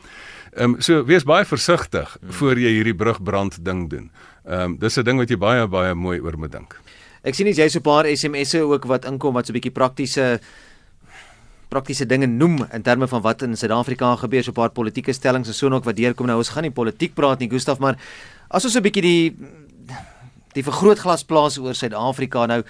Ehm 0.51 0.75
um, 0.75 0.81
so 0.81 1.03
wees 1.07 1.23
baie 1.23 1.45
versigtig 1.45 2.17
hmm. 2.19 2.31
voor 2.31 2.59
jy 2.59 2.71
hierdie 2.75 2.95
brugbrand 2.95 3.59
ding 3.63 3.89
doen. 3.89 4.09
Ehm 4.43 4.61
um, 4.61 4.77
dis 4.77 4.97
'n 4.97 5.03
ding 5.03 5.17
wat 5.17 5.29
jy 5.29 5.37
baie 5.37 5.67
baie 5.67 5.93
mooi 5.95 6.19
oor 6.19 6.37
moet 6.37 6.51
dink. 6.51 6.75
Ek 7.23 7.35
sien 7.35 7.47
jy 7.47 7.69
so 7.69 7.79
'n 7.79 7.81
paar 7.81 8.05
SMS'e 8.05 8.59
ook 8.59 8.85
wat 8.85 9.05
inkom 9.05 9.33
wat 9.33 9.45
so 9.45 9.53
'n 9.53 9.59
bietjie 9.59 9.71
praktiese 9.71 10.39
praktiese 11.69 12.05
dinge 12.05 12.27
noem 12.27 12.67
in 12.73 12.81
terme 12.81 13.07
van 13.07 13.21
wat 13.21 13.41
in 13.41 13.55
Suid-Afrika 13.55 14.15
gebeur, 14.15 14.43
so 14.43 14.51
'n 14.51 14.59
paar 14.59 14.69
politieke 14.69 15.13
stellings 15.13 15.47
en 15.47 15.53
so 15.53 15.67
en 15.67 15.73
ook 15.73 15.85
wat 15.85 15.95
deurkom 15.95 16.27
nou. 16.27 16.37
Ons 16.37 16.49
gaan 16.49 16.63
nie 16.63 16.71
politiek 16.71 17.13
praat 17.13 17.39
nie, 17.39 17.49
Gustaf, 17.49 17.79
maar 17.79 17.97
as 18.49 18.65
ons 18.65 18.75
'n 18.75 18.83
bietjie 18.83 19.01
die 19.01 19.35
die 20.55 20.63
vergrootglas 20.65 21.23
plaas 21.27 21.57
oor 21.61 21.77
Suid-Afrika 21.77 22.45
nou 22.49 22.61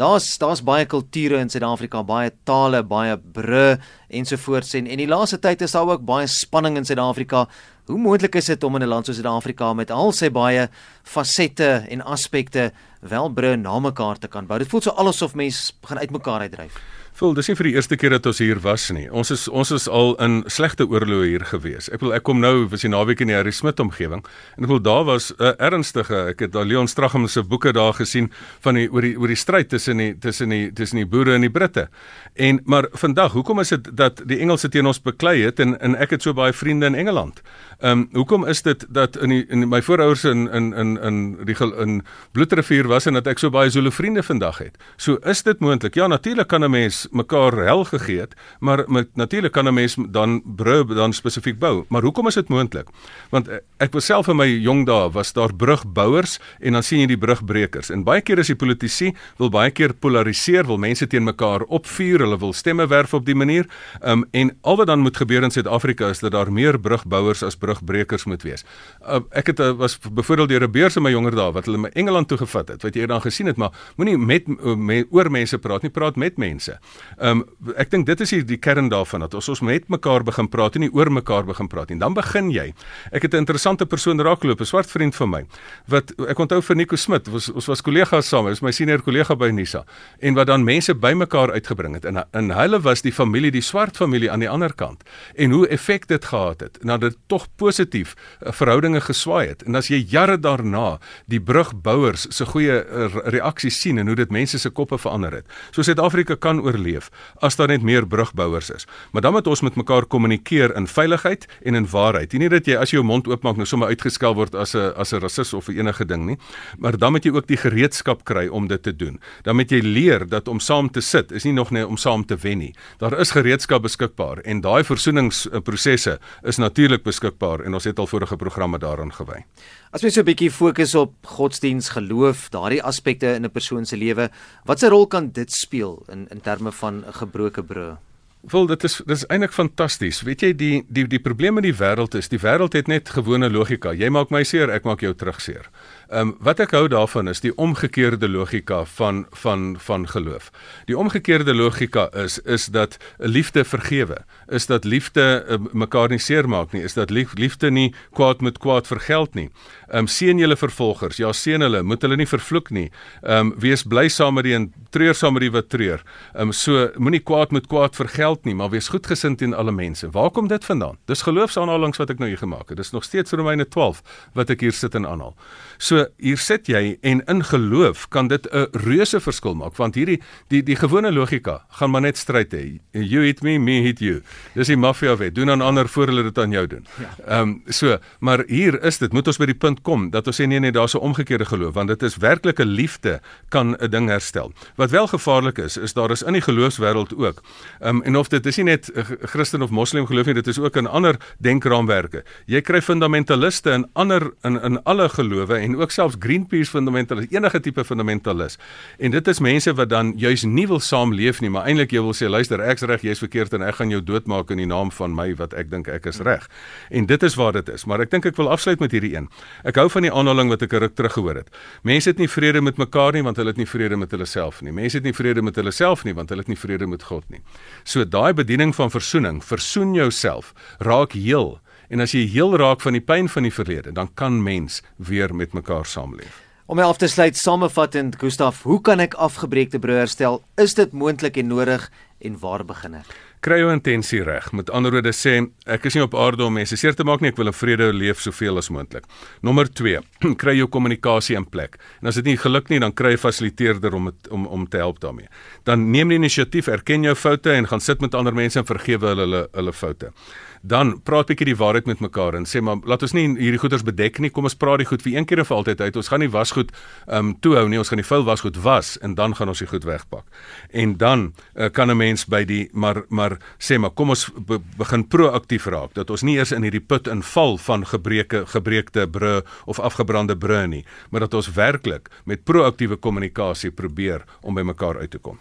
daar's 0.00 0.28
daar's 0.40 0.62
baie 0.64 0.86
kulture 0.88 1.40
in 1.40 1.50
Suid-Afrika, 1.52 2.02
baie 2.06 2.30
tale, 2.48 2.82
baie 2.82 3.16
bru 3.16 3.76
ensovoorts 4.08 4.74
en 4.78 4.88
en 4.90 5.02
die 5.02 5.08
laaste 5.08 5.40
tyd 5.40 5.62
is 5.66 5.76
daar 5.76 5.88
ook 5.88 6.06
baie 6.08 6.28
spanning 6.28 6.78
in 6.80 6.88
Suid-Afrika. 6.88 7.46
Hoe 7.90 7.98
moontlik 7.98 8.36
is 8.38 8.46
dit 8.46 8.64
om 8.64 8.76
in 8.76 8.82
'n 8.82 8.88
land 8.88 9.06
soos 9.06 9.16
Suid-Afrika 9.16 9.74
met 9.74 9.90
al 9.90 10.12
sy 10.12 10.30
baie 10.30 10.68
fasette 11.02 11.86
en 11.90 12.02
aspekte 12.02 12.72
wel 13.00 13.28
bru 13.28 13.56
na 13.56 13.78
mekaar 13.78 14.18
te 14.18 14.28
kan 14.28 14.46
bou? 14.46 14.58
Dit 14.58 14.68
voel 14.68 14.80
so 14.80 14.90
alsof 14.90 15.34
mense 15.34 15.72
begin 15.80 15.98
uitmekaar 15.98 16.40
uitdryf 16.40 16.99
Vol, 17.20 17.34
dis 17.36 17.50
nie 17.50 17.54
vir 17.58 17.66
die 17.68 17.74
eerste 17.76 17.96
keer 18.00 18.14
dat 18.14 18.24
ons 18.30 18.38
hier 18.40 18.56
was 18.64 18.86
nie. 18.96 19.02
Ons 19.12 19.28
is 19.34 19.42
ons 19.52 19.68
is 19.76 19.84
al 19.92 20.14
in 20.24 20.38
slegte 20.48 20.86
oorloë 20.88 21.26
hier 21.28 21.42
gewees. 21.50 21.90
Ek 21.92 22.00
wil 22.00 22.14
ek 22.16 22.22
kom 22.24 22.38
nou 22.40 22.62
was 22.72 22.80
die 22.80 22.88
naweek 22.88 23.20
in 23.20 23.28
die 23.28 23.34
Harry 23.36 23.52
Smit 23.52 23.82
omgewing 23.84 24.22
en 24.56 24.64
ek 24.64 24.70
wil 24.70 24.80
daar 24.80 25.04
was 25.04 25.28
'n 25.28 25.50
uh, 25.50 25.52
ernstige 25.60 26.16
ek 26.30 26.40
het 26.46 26.54
Leon 26.54 26.88
Stragem 26.88 27.28
se 27.28 27.42
boeke 27.42 27.74
daar 27.76 27.92
gesien 27.92 28.30
van 28.64 28.74
die 28.80 28.88
oor 28.88 29.02
die 29.04 29.18
oor 29.20 29.28
die 29.28 29.36
stryd 29.36 29.68
tussen 29.68 29.98
die 29.98 30.14
tussen 30.18 30.48
die 30.48 30.72
tussen 30.72 30.96
die 30.96 31.04
boere 31.04 31.34
en 31.34 31.42
die 31.42 31.50
Britte. 31.50 31.90
En 32.36 32.60
maar 32.64 32.88
vandag, 32.92 33.32
hoekom 33.32 33.60
is 33.60 33.68
dit 33.68 33.90
dat 33.92 34.22
die 34.24 34.40
Engelse 34.40 34.70
teen 34.70 34.86
ons 34.86 35.02
beklei 35.02 35.44
het 35.44 35.60
en 35.60 35.76
en 35.80 35.96
ek 35.96 36.10
het 36.10 36.22
so 36.22 36.32
baie 36.32 36.52
vriende 36.52 36.86
in 36.86 36.94
Engeland? 36.94 37.42
Ehm 37.80 37.92
um, 37.92 38.08
hoekom 38.12 38.46
is 38.46 38.62
dit 38.62 38.86
dat 38.88 39.16
in 39.16 39.28
die, 39.28 39.44
in 39.48 39.68
my 39.68 39.82
voorouers 39.82 40.24
in 40.24 40.48
in 40.48 40.72
in 40.72 40.96
in 40.96 41.36
die 41.44 41.56
in 41.76 42.02
Bloedrivier 42.32 42.88
was 42.88 43.06
en 43.06 43.12
dat 43.12 43.26
ek 43.26 43.38
so 43.38 43.50
baie 43.50 43.70
Zulu 43.70 43.90
vriende 43.90 44.22
vandag 44.22 44.58
het? 44.58 44.78
So 44.96 45.18
is 45.24 45.42
dit 45.42 45.60
moontlik. 45.60 45.94
Ja, 45.94 46.06
natuurlik 46.06 46.48
kan 46.48 46.64
'n 46.64 46.70
mens 46.70 47.09
mekaar 47.10 47.52
hel 47.64 47.84
gegee 47.84 48.20
het, 48.20 48.34
maar 48.58 48.84
natuurlik 49.14 49.52
kan 49.52 49.66
'n 49.68 49.74
mens 49.74 49.96
dan 50.08 50.42
brug 50.44 50.86
dan 50.86 51.12
spesifiek 51.12 51.58
bou. 51.58 51.84
Maar 51.88 52.02
hoekom 52.02 52.26
is 52.26 52.34
dit 52.34 52.48
moontlik? 52.48 52.88
Want 53.30 53.48
eh, 53.48 53.56
ek 53.76 53.92
was 53.92 54.04
self 54.04 54.28
in 54.28 54.36
my 54.36 54.46
jong 54.46 54.86
dae 54.86 55.10
was 55.10 55.32
daar 55.32 55.54
brugbouers 55.54 56.38
en 56.60 56.72
dan 56.72 56.82
sien 56.82 57.00
jy 57.00 57.06
die 57.06 57.18
brugbrekers. 57.18 57.90
En 57.90 58.04
baie 58.04 58.20
keer 58.20 58.38
is 58.38 58.46
die 58.46 58.56
politici 58.56 59.14
wil 59.38 59.50
baie 59.50 59.70
keer 59.70 59.94
polariseer, 59.94 60.66
wil 60.66 60.78
mense 60.78 61.06
teen 61.06 61.24
mekaar 61.24 61.62
opvuur, 61.62 62.20
hulle 62.20 62.38
wil 62.38 62.52
stemme 62.52 62.86
werf 62.86 63.14
op 63.14 63.26
die 63.26 63.34
manier. 63.34 63.66
Ehm 64.00 64.12
um, 64.12 64.24
en 64.30 64.56
al 64.60 64.76
wat 64.76 64.86
dan 64.86 64.98
moet 64.98 65.16
gebeur 65.16 65.42
in 65.42 65.50
Suid-Afrika 65.50 66.08
is 66.08 66.18
dat 66.18 66.32
daar 66.32 66.52
meer 66.52 66.80
brugbouers 66.80 67.42
as 67.42 67.56
brugbrekers 67.56 68.24
moet 68.24 68.42
wees. 68.42 68.64
Uh, 69.02 69.20
ek 69.30 69.46
het 69.46 69.60
uh, 69.60 69.70
was 69.72 69.98
byvoorbeeld 69.98 70.48
deur 70.48 70.68
'n 70.68 70.70
beurs 70.70 70.96
in 70.96 71.02
my 71.02 71.10
jonger 71.10 71.34
dae 71.34 71.52
wat 71.52 71.64
hulle 71.64 71.78
my 71.78 71.90
Engeland 71.94 72.28
toe 72.28 72.38
gevat 72.38 72.68
het. 72.68 72.82
Wat 72.82 72.94
jy 72.94 73.06
dan 73.06 73.20
gesien 73.20 73.46
het, 73.46 73.56
maar 73.56 73.70
moenie 73.96 74.18
met, 74.18 74.46
met 74.76 75.06
oor 75.10 75.30
mense 75.30 75.58
praat 75.58 75.82
nie, 75.82 75.90
praat 75.90 76.16
met 76.16 76.36
mense. 76.36 76.78
Ehm 77.18 77.42
um, 77.42 77.74
ek 77.76 77.90
dink 77.90 78.06
dit 78.06 78.20
is 78.20 78.30
die, 78.30 78.42
die 78.44 78.58
kern 78.58 78.88
daarvan 78.88 79.20
dat 79.20 79.34
ons 79.34 79.48
ons 79.48 79.60
met 79.60 79.88
mekaar 79.88 80.24
begin 80.24 80.48
praat 80.48 80.74
en 80.74 80.80
nie 80.80 80.92
oor 80.92 81.10
mekaar 81.12 81.44
begin 81.44 81.68
praat 81.68 81.90
nie. 81.90 81.98
Dan 81.98 82.14
begin 82.14 82.50
jy. 82.50 82.72
Ek 83.12 83.22
het 83.22 83.34
'n 83.34 83.44
interessante 83.44 83.86
persoon 83.86 84.20
raakloop, 84.20 84.60
'n 84.60 84.64
swart 84.64 84.90
vriend 84.90 85.14
van 85.14 85.30
my 85.30 85.46
wat 85.86 86.12
ek 86.28 86.38
onthou 86.38 86.60
vir 86.62 86.76
Nico 86.76 86.96
Smit, 86.96 87.28
ons 87.28 87.50
ons 87.50 87.66
was 87.66 87.82
kollegas 87.82 88.28
saam, 88.28 88.44
hy 88.44 88.50
was 88.50 88.62
my 88.62 88.70
senior 88.70 89.02
kollega 89.02 89.36
by 89.36 89.50
Nisa 89.50 89.84
en 90.20 90.34
wat 90.34 90.46
dan 90.46 90.64
mense 90.64 90.94
bymekaar 90.94 91.52
uitgebring 91.52 91.94
het. 91.94 92.04
En 92.04 92.24
in 92.32 92.50
hulle 92.50 92.80
was 92.80 93.02
die 93.02 93.12
familie, 93.12 93.50
die 93.50 93.64
swart 93.64 93.96
familie 93.96 94.30
aan 94.30 94.40
die 94.40 94.48
ander 94.50 94.72
kant. 94.74 95.02
En 95.34 95.50
hoe 95.50 95.66
effek 95.68 96.06
dit 96.08 96.24
gehad 96.24 96.60
het. 96.60 96.78
Nou 96.84 96.98
dit 96.98 97.16
tog 97.26 97.46
positief 97.56 98.14
uh, 98.14 98.52
verhoudinge 98.52 99.00
geswaai 99.00 99.48
het. 99.48 99.62
En 99.62 99.74
as 99.74 99.90
jy 99.92 100.00
jare 100.10 100.38
daarna 100.40 100.98
die 101.30 101.40
brugbouers 101.40 102.26
se 102.30 102.46
goeie 102.46 102.80
uh, 102.84 103.08
reaksies 103.34 103.80
sien 103.80 103.98
en 103.98 104.10
hoe 104.10 104.16
dit 104.16 104.30
mense 104.30 104.58
se 104.58 104.70
koppe 104.70 104.98
verander 104.98 105.40
het. 105.40 105.58
So 105.70 105.82
Suid-Afrika 105.86 106.36
kan 106.36 106.62
oorleef 106.80 107.10
as 107.40 107.56
daar 107.56 107.68
net 107.68 107.82
meer 107.82 108.06
brugbouers 108.06 108.70
is. 108.70 108.86
Maar 109.12 109.22
dan 109.22 109.32
moet 109.32 109.46
ons 109.46 109.60
met 109.60 109.76
mekaar 109.76 110.06
kommunikeer 110.06 110.74
in 110.76 110.86
veiligheid 110.86 111.46
en 111.64 111.74
in 111.74 111.86
waarheid. 111.86 112.32
Nie 112.32 112.48
dat 112.48 112.66
jy 112.66 112.76
as 112.76 112.90
jy 112.92 113.00
jou 113.00 113.06
mond 113.06 113.28
oopmaak 113.28 113.56
nou 113.56 113.66
sommer 113.66 113.88
uitgeskel 113.88 114.34
word 114.34 114.54
as 114.54 114.74
'n 114.74 114.92
as 114.96 115.12
'n 115.12 115.20
rasis 115.20 115.54
of 115.54 115.68
enige 115.68 116.04
ding 116.04 116.26
nie, 116.26 116.38
maar 116.78 116.96
dan 116.98 117.12
moet 117.12 117.24
jy 117.24 117.32
ook 117.32 117.46
die 117.46 117.56
gereedskap 117.56 118.24
kry 118.24 118.48
om 118.48 118.68
dit 118.68 118.82
te 118.82 118.92
doen. 118.92 119.20
Dan 119.42 119.56
moet 119.56 119.70
jy 119.70 119.80
leer 119.80 120.28
dat 120.28 120.48
om 120.48 120.60
saam 120.60 120.90
te 120.90 121.00
sit 121.00 121.32
is 121.32 121.44
nie 121.44 121.52
nog 121.52 121.70
net 121.70 121.86
om 121.86 121.96
saam 121.96 122.24
te 122.24 122.36
wen 122.36 122.58
nie. 122.58 122.74
Daar 122.98 123.18
is 123.18 123.30
gereedskap 123.30 123.82
beskikbaar 123.82 124.38
en 124.44 124.60
daai 124.60 124.84
versoeningsprosesse 124.84 126.18
is 126.42 126.58
natuurlik 126.58 127.02
beskikbaar 127.02 127.60
en 127.64 127.74
ons 127.74 127.84
het 127.84 127.98
al 127.98 128.06
vorige 128.06 128.36
programme 128.36 128.78
daaraan 128.78 129.12
gewy. 129.12 129.44
As 129.92 130.02
jy 130.02 130.10
so 130.10 130.20
'n 130.20 130.24
bietjie 130.24 130.50
fokus 130.50 130.94
op 130.94 131.14
godsdiens, 131.26 131.88
geloof, 131.88 132.50
daardie 132.50 132.82
aspekte 132.82 133.34
in 133.34 133.44
'n 133.44 133.50
persoon 133.50 133.86
se 133.86 133.96
lewe, 133.96 134.30
watse 134.64 134.88
rol 134.88 135.06
kan 135.06 135.30
dit 135.32 135.52
speel 135.52 136.04
in 136.08 136.28
in 136.30 136.40
terme 136.40 136.69
van 136.72 137.04
'n 137.06 137.12
gebroke 137.12 137.62
brug? 137.62 137.98
Wel 138.40 138.66
dit 138.66 138.84
is 138.84 139.02
dis 139.06 139.26
eintlik 139.26 139.52
fantasties. 139.52 140.22
Weet 140.24 140.40
jy 140.40 140.52
die 140.56 140.84
die 140.88 141.06
die 141.06 141.20
probleem 141.20 141.54
met 141.54 141.62
die 141.62 141.76
wêreld 141.76 142.14
is, 142.16 142.28
die 142.28 142.40
wêreld 142.40 142.72
het 142.72 142.86
net 142.88 143.10
gewone 143.12 143.50
logika. 143.50 143.92
Jy 143.92 144.08
maak 144.08 144.30
my 144.30 144.42
seer, 144.44 144.70
ek 144.70 144.84
maak 144.84 145.00
jou 145.00 145.12
terugseer. 145.14 145.68
Ehm 146.10 146.20
um, 146.20 146.36
wat 146.42 146.58
ek 146.58 146.72
hou 146.74 146.88
daarvan 146.90 147.30
is 147.30 147.38
die 147.38 147.52
omgekeerde 147.54 148.26
logika 148.28 148.80
van 148.96 149.26
van 149.30 149.76
van 149.78 150.08
geloof. 150.10 150.48
Die 150.88 150.96
omgekeerde 150.98 151.54
logika 151.54 152.08
is 152.18 152.38
is 152.38 152.64
dat 152.66 152.96
liefde 153.18 153.64
vergewe, 153.64 154.16
is 154.48 154.66
dat 154.66 154.84
liefde 154.84 155.44
uh, 155.46 155.58
mekaar 155.72 156.08
nie 156.10 156.18
seermaak 156.18 156.72
nie, 156.72 156.82
is 156.82 156.98
dat 156.98 157.10
lief, 157.10 157.36
liefde 157.38 157.70
nie 157.70 157.94
kwaad 158.10 158.40
met 158.40 158.58
kwaad 158.58 158.86
vergeld 158.90 159.34
nie. 159.34 159.50
Ehm 159.86 159.98
um, 159.98 160.06
seën 160.06 160.38
julle 160.38 160.56
vervolgers, 160.56 161.16
ja 161.22 161.30
seën 161.32 161.62
hulle, 161.62 161.82
moet 161.82 162.02
hulle 162.02 162.16
nie 162.16 162.26
vervloek 162.26 162.70
nie. 162.70 162.90
Ehm 163.22 163.52
um, 163.52 163.54
wees 163.62 163.86
bly 163.86 164.08
saam 164.08 164.34
met 164.34 164.44
die 164.44 164.54
en 164.58 164.72
treur 164.90 165.14
saam 165.14 165.38
met 165.38 165.46
die 165.46 165.52
wat 165.54 165.68
treur. 165.68 166.02
Ehm 166.34 166.50
um, 166.50 166.52
so 166.52 166.88
moenie 166.96 167.22
kwaad 167.22 167.54
met 167.54 167.70
kwaad 167.70 167.94
vergeld 167.94 168.44
nie, 168.44 168.54
maar 168.54 168.74
wees 168.74 168.90
goedgesind 168.90 169.38
teen 169.38 169.54
alle 169.54 169.72
mense. 169.72 170.10
Waar 170.10 170.30
kom 170.30 170.48
dit 170.48 170.64
vandaan? 170.64 170.98
Dis 171.06 171.22
geloofsaanhalings 171.22 172.02
wat 172.02 172.10
ek 172.10 172.18
nou 172.18 172.28
hier 172.28 172.42
gemaak 172.42 172.68
het. 172.68 172.82
Dis 172.82 172.90
nog 172.90 173.04
steeds 173.04 173.30
Romeine 173.30 173.68
12 173.68 174.02
wat 174.34 174.50
ek 174.50 174.66
hier 174.66 174.74
sit 174.74 174.94
en 174.94 175.06
aanhaal. 175.06 175.36
So 175.78 175.99
hier 176.18 176.38
sit 176.38 176.68
jy 176.70 176.98
en 177.02 177.22
in 177.26 177.44
geloof 177.44 178.08
kan 178.08 178.28
dit 178.28 178.46
'n 178.52 178.66
reuse 178.72 179.20
verskil 179.20 179.54
maak 179.54 179.76
want 179.76 179.94
hierdie 179.94 180.20
die 180.48 180.62
die 180.62 180.76
gewone 180.76 181.12
logika 181.12 181.64
gaan 181.68 181.90
maar 181.90 182.00
net 182.00 182.16
stryd 182.16 182.52
hê. 182.52 182.80
You 182.92 183.22
hit 183.24 183.42
me, 183.42 183.58
me 183.58 183.80
hit 183.82 184.00
you. 184.00 184.22
Dis 184.54 184.66
die 184.66 184.76
maffia 184.76 185.16
wet. 185.16 185.34
Doen 185.34 185.50
aan 185.50 185.60
ander 185.60 185.88
voor 185.88 186.06
hulle 186.06 186.22
dit 186.22 186.38
aan 186.38 186.50
jou 186.50 186.66
doen. 186.66 186.86
Ja. 186.98 187.10
Ehm 187.26 187.48
um, 187.48 187.62
so, 187.66 187.98
maar 188.20 188.44
hier 188.46 188.82
is 188.82 188.98
dit 188.98 189.12
moet 189.12 189.26
ons 189.26 189.38
by 189.38 189.46
die 189.46 189.54
punt 189.54 189.82
kom 189.82 190.10
dat 190.10 190.26
ons 190.26 190.40
sê 190.40 190.46
nee 190.46 190.60
nee, 190.60 190.72
daar's 190.72 190.94
'n 190.94 190.98
omgekeerde 190.98 191.44
geloof 191.44 191.74
want 191.74 191.88
dit 191.88 192.02
is 192.02 192.16
werklike 192.16 192.64
liefde 192.64 193.20
kan 193.48 193.76
'n 193.78 193.90
ding 193.90 194.08
herstel. 194.08 194.52
Wat 194.76 194.90
wel 194.90 195.06
gevaarlik 195.06 195.58
is, 195.58 195.76
is 195.76 195.92
daar 195.92 196.10
is 196.10 196.22
in 196.22 196.32
die 196.32 196.42
geloofswêreld 196.42 197.16
ook. 197.16 197.42
Ehm 197.80 197.96
um, 197.96 198.02
en 198.02 198.16
of 198.16 198.28
dit 198.28 198.46
is 198.46 198.56
nie 198.56 198.64
net 198.64 198.90
Christen 199.22 199.62
of 199.62 199.70
Moslem 199.70 200.06
geloof 200.06 200.26
nie, 200.26 200.34
dit 200.34 200.46
is 200.46 200.58
ook 200.58 200.76
in 200.76 200.86
ander 200.86 201.16
denkraamwerke. 201.38 202.24
Jy 202.46 202.60
kry 202.60 202.82
fundamentaliste 202.82 203.70
in 203.70 203.86
ander 203.92 204.32
in 204.42 204.60
in 204.62 204.82
alle 204.82 205.08
gelowe 205.08 205.54
en 205.54 205.76
ook 205.76 205.89
selfs 205.94 206.16
Greenpeace 206.18 206.70
fundamentalis, 206.70 207.28
enige 207.30 207.60
tipe 207.60 207.84
fundamentalis. 207.84 208.58
En 208.98 209.10
dit 209.10 209.28
is 209.28 209.40
mense 209.40 209.74
wat 209.74 209.88
dan 209.88 210.12
juis 210.16 210.44
nie 210.44 210.66
wil 210.70 210.80
saamleef 210.80 211.40
nie, 211.40 211.50
maar 211.50 211.68
eintlik 211.70 211.92
jy 211.92 212.02
wil 212.04 212.16
sê 212.16 212.28
luister, 212.30 212.60
ek's 212.60 212.86
reg, 212.88 213.04
jy's 213.06 213.22
verkeerd 213.22 213.54
en 213.56 213.64
ek 213.66 213.80
gaan 213.80 213.92
jou 213.92 214.00
doodmaak 214.04 214.50
in 214.50 214.62
die 214.62 214.68
naam 214.70 214.90
van 214.94 215.14
my 215.14 215.30
wat 215.38 215.54
ek 215.58 215.70
dink 215.70 215.88
ek 215.88 216.06
is 216.10 216.20
reg. 216.26 216.46
En 216.90 217.06
dit 217.06 217.22
is 217.22 217.36
waar 217.38 217.52
dit 217.56 217.68
is. 217.68 217.86
Maar 217.86 218.04
ek 218.06 218.12
dink 218.14 218.26
ek 218.30 218.38
wil 218.40 218.50
afsluit 218.52 218.80
met 218.80 218.92
hierdie 218.94 219.14
een. 219.16 219.30
Ek 219.64 219.78
hou 219.80 219.88
van 219.92 220.06
die 220.06 220.12
aanhaling 220.12 220.52
wat 220.52 220.62
ek 220.66 220.78
ruk 220.80 220.96
terug 220.98 221.16
gehoor 221.16 221.40
het. 221.42 221.50
Mense 221.86 222.10
het 222.12 222.18
nie 222.18 222.28
vrede 222.30 222.62
met 222.64 222.78
mekaar 222.80 223.16
nie 223.16 223.24
want 223.26 223.40
hulle 223.40 223.54
het 223.54 223.60
nie 223.60 223.68
vrede 223.68 223.96
met 224.00 224.12
hulle 224.14 224.26
self 224.26 224.62
nie. 224.62 224.74
Mense 224.74 225.00
het 225.00 225.06
nie 225.06 225.16
vrede 225.16 225.42
met 225.42 225.56
hulle 225.60 225.72
self 225.74 226.04
nie 226.04 226.14
want 226.16 226.30
hulle 226.30 226.44
het 226.44 226.52
nie 226.52 226.58
vrede 226.58 226.86
met 226.86 227.02
God 227.06 227.26
nie. 227.30 227.42
So 227.84 228.04
daai 228.04 228.32
bediening 228.36 228.74
van 228.76 228.92
versoening, 228.92 229.42
versoen 229.44 229.94
jouself, 229.94 230.54
raak 230.78 231.16
heel 231.16 231.58
En 231.90 231.98
as 231.98 232.12
jy 232.14 232.20
heel 232.30 232.52
raak 232.54 232.84
van 232.84 232.94
die 232.94 233.02
pyn 233.02 233.26
van 233.26 233.48
die 233.48 233.50
verlede, 233.50 233.90
dan 233.90 234.12
kan 234.14 234.36
mens 234.46 234.78
weer 235.02 235.34
met 235.34 235.56
mekaar 235.58 235.88
saamleef. 235.90 236.36
Om 236.70 236.78
my 236.78 236.84
af 236.86 237.00
te 237.02 237.08
sluit, 237.10 237.34
samevattend, 237.34 238.14
Gustaf, 238.20 238.60
hoe 238.62 238.78
kan 238.86 239.02
ek 239.02 239.16
afgebreekte 239.18 239.80
broer 239.82 240.04
herstel? 240.04 240.38
Is 240.54 240.76
dit 240.78 240.92
moontlik 240.94 241.40
en 241.42 241.48
nodig 241.50 241.88
en 242.22 242.36
waar 242.38 242.62
begin 242.62 243.00
ek? 243.00 243.08
Kry 243.42 243.56
jou 243.58 243.72
intensie 243.72 244.20
reg. 244.22 244.52
Met 244.54 244.70
ander 244.70 244.94
woorde 244.94 245.10
sê, 245.16 245.32
ek 245.66 245.88
is 245.88 245.96
nie 245.96 246.04
op 246.04 246.14
aarde 246.14 246.44
om 246.46 246.54
mense 246.54 246.76
seer 246.78 246.94
te 246.94 247.02
maak 247.08 247.24
nie, 247.24 247.32
ek 247.32 247.40
wil 247.40 247.50
in 247.50 247.56
vrede 247.56 247.88
leef 247.96 248.22
soveel 248.22 248.60
as 248.60 248.70
moontlik. 248.70 249.08
Nommer 249.42 249.66
2, 249.66 249.98
kry 250.44 250.54
jou 250.60 250.68
kommunikasie 250.70 251.34
in 251.40 251.48
plek. 251.48 251.74
En 252.04 252.12
as 252.12 252.20
dit 252.20 252.28
nie 252.30 252.36
geluk 252.38 252.70
nie, 252.70 252.78
dan 252.78 252.94
kry 252.94 253.16
'n 253.16 253.24
fasiliteerder 253.24 253.96
om 253.98 254.12
het, 254.12 254.30
om 254.30 254.46
om 254.46 254.68
te 254.68 254.78
help 254.78 255.00
daarmee. 255.02 255.26
Dan 255.66 255.90
neem 255.90 256.14
die 256.14 256.20
inisiatief, 256.22 256.68
erken 256.68 257.02
jou 257.02 257.16
foute 257.16 257.50
en 257.50 257.66
gaan 257.66 257.82
sit 257.82 258.00
met 258.00 258.14
ander 258.14 258.34
mense 258.34 258.58
en 258.60 258.68
vergewe 258.68 259.10
hulle 259.10 259.26
hulle, 259.26 259.42
hulle 259.58 259.72
foute 259.72 260.12
dan 260.60 261.00
praat 261.02 261.30
bietjie 261.30 261.48
die 261.48 261.56
waarheid 261.56 261.86
met 261.88 262.02
mekaar 262.04 262.36
en 262.36 262.44
sê 262.44 262.60
maar 262.60 262.82
laat 262.84 263.02
ons 263.06 263.14
nie 263.16 263.24
hierdie 263.38 263.60
goeders 263.60 263.84
bedek 263.86 264.18
nie. 264.20 264.30
Kom 264.30 264.44
ons 264.44 264.56
praat 264.56 264.82
die 264.82 264.88
goed 264.88 265.02
vir 265.02 265.16
een 265.16 265.26
keer 265.28 265.40
en 265.40 265.48
vir 265.48 265.56
altyd 265.56 265.80
uit. 265.80 265.96
Ons 265.96 266.10
gaan 266.12 266.20
nie 266.20 266.30
wasgoed 266.32 266.72
ehm 267.06 267.30
um, 267.30 267.32
toehou 267.40 267.66
nie. 267.68 267.78
Ons 267.80 267.88
gaan 267.92 268.02
die 268.02 268.08
vuil 268.08 268.26
wasgoed 268.28 268.60
was 268.64 268.96
en 269.00 269.14
dan 269.16 269.34
gaan 269.36 269.48
ons 269.48 269.62
die 269.62 269.68
goed 269.70 269.86
wegpak. 269.88 270.24
En 270.70 270.96
dan 271.00 271.32
uh, 271.54 271.70
kan 271.72 271.90
'n 271.90 271.96
mens 271.96 272.26
by 272.26 272.44
die 272.44 272.68
maar 272.72 273.04
maar 273.08 273.38
sê 273.58 273.78
maar 273.78 273.90
kom 273.90 274.10
ons 274.10 274.28
be, 274.36 274.60
begin 274.76 275.08
proaktief 275.08 275.66
raak 275.66 275.94
dat 275.94 276.10
ons 276.10 276.22
nie 276.22 276.36
eers 276.36 276.52
in 276.52 276.62
hierdie 276.62 276.84
put 276.86 277.08
inval 277.08 277.58
van 277.58 277.86
gebreke 277.86 278.44
gebreekte 278.46 279.06
bru 279.06 279.40
of 279.64 279.80
afgebrande 279.80 280.36
bru 280.36 280.66
nie, 280.66 280.84
maar 281.10 281.20
dat 281.20 281.34
ons 281.34 281.52
werklik 281.52 282.10
met 282.24 282.44
proaktiewe 282.44 282.96
kommunikasie 282.96 283.70
probeer 283.70 284.24
om 284.42 284.54
by 284.54 284.62
mekaar 284.62 284.98
uit 284.98 285.10
te 285.10 285.18
kom. 285.18 285.38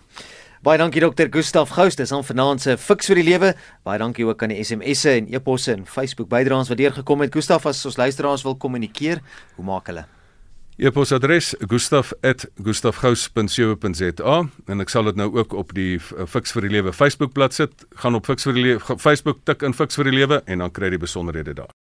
Baie 0.59 0.75
dankie 0.75 0.99
dokter 0.99 1.29
Gustaf 1.31 1.69
Gous, 1.71 1.95
dis 1.95 2.11
aan 2.11 2.19
vanaand 2.27 2.59
se 2.59 2.73
Fix 2.75 3.07
vir 3.07 3.15
die 3.21 3.23
Lewe. 3.23 3.55
Baie 3.87 3.95
dankie 4.01 4.25
ook 4.27 4.43
aan 4.43 4.51
die 4.51 4.59
SMS'e 4.59 5.15
en 5.21 5.29
e-posse 5.31 5.71
en 5.71 5.87
Facebook 5.87 6.27
bydraes 6.27 6.67
wat 6.67 6.75
deurgekom 6.81 7.23
het. 7.23 7.31
Gustaf, 7.31 7.63
as 7.69 7.85
ons 7.87 7.95
luisteraars 7.95 8.43
wil 8.43 8.57
kommunikeer, 8.59 9.23
hoe 9.55 9.65
maak 9.65 9.87
hulle? 9.87 10.03
E-posadres 10.75 11.55
gustaf@gustafgous.co.za 11.63 14.35
en 14.67 14.81
ek 14.83 14.89
sal 14.91 15.07
dit 15.07 15.15
nou 15.15 15.31
ook 15.37 15.53
op 15.55 15.71
die 15.75 15.99
Fix 15.99 16.51
vir 16.51 16.61
die 16.67 16.71
Lewe 16.75 16.91
Facebook 16.91 17.33
bladsy 17.33 17.63
sit. 17.63 17.85
Gaan 17.95 18.15
op 18.19 18.25
Fix 18.27 18.43
vir 18.43 18.53
die 18.59 18.63
Lewe 18.63 18.79
Facebook 18.99 19.37
tik 19.47 19.63
in 19.63 19.73
Fix 19.73 19.95
vir 19.95 20.03
die 20.11 20.17
Lewe 20.19 20.43
en 20.45 20.57
dan 20.59 20.71
kry 20.71 20.91
jy 20.91 20.97
besonderhede 20.99 21.53
daar. 21.53 21.71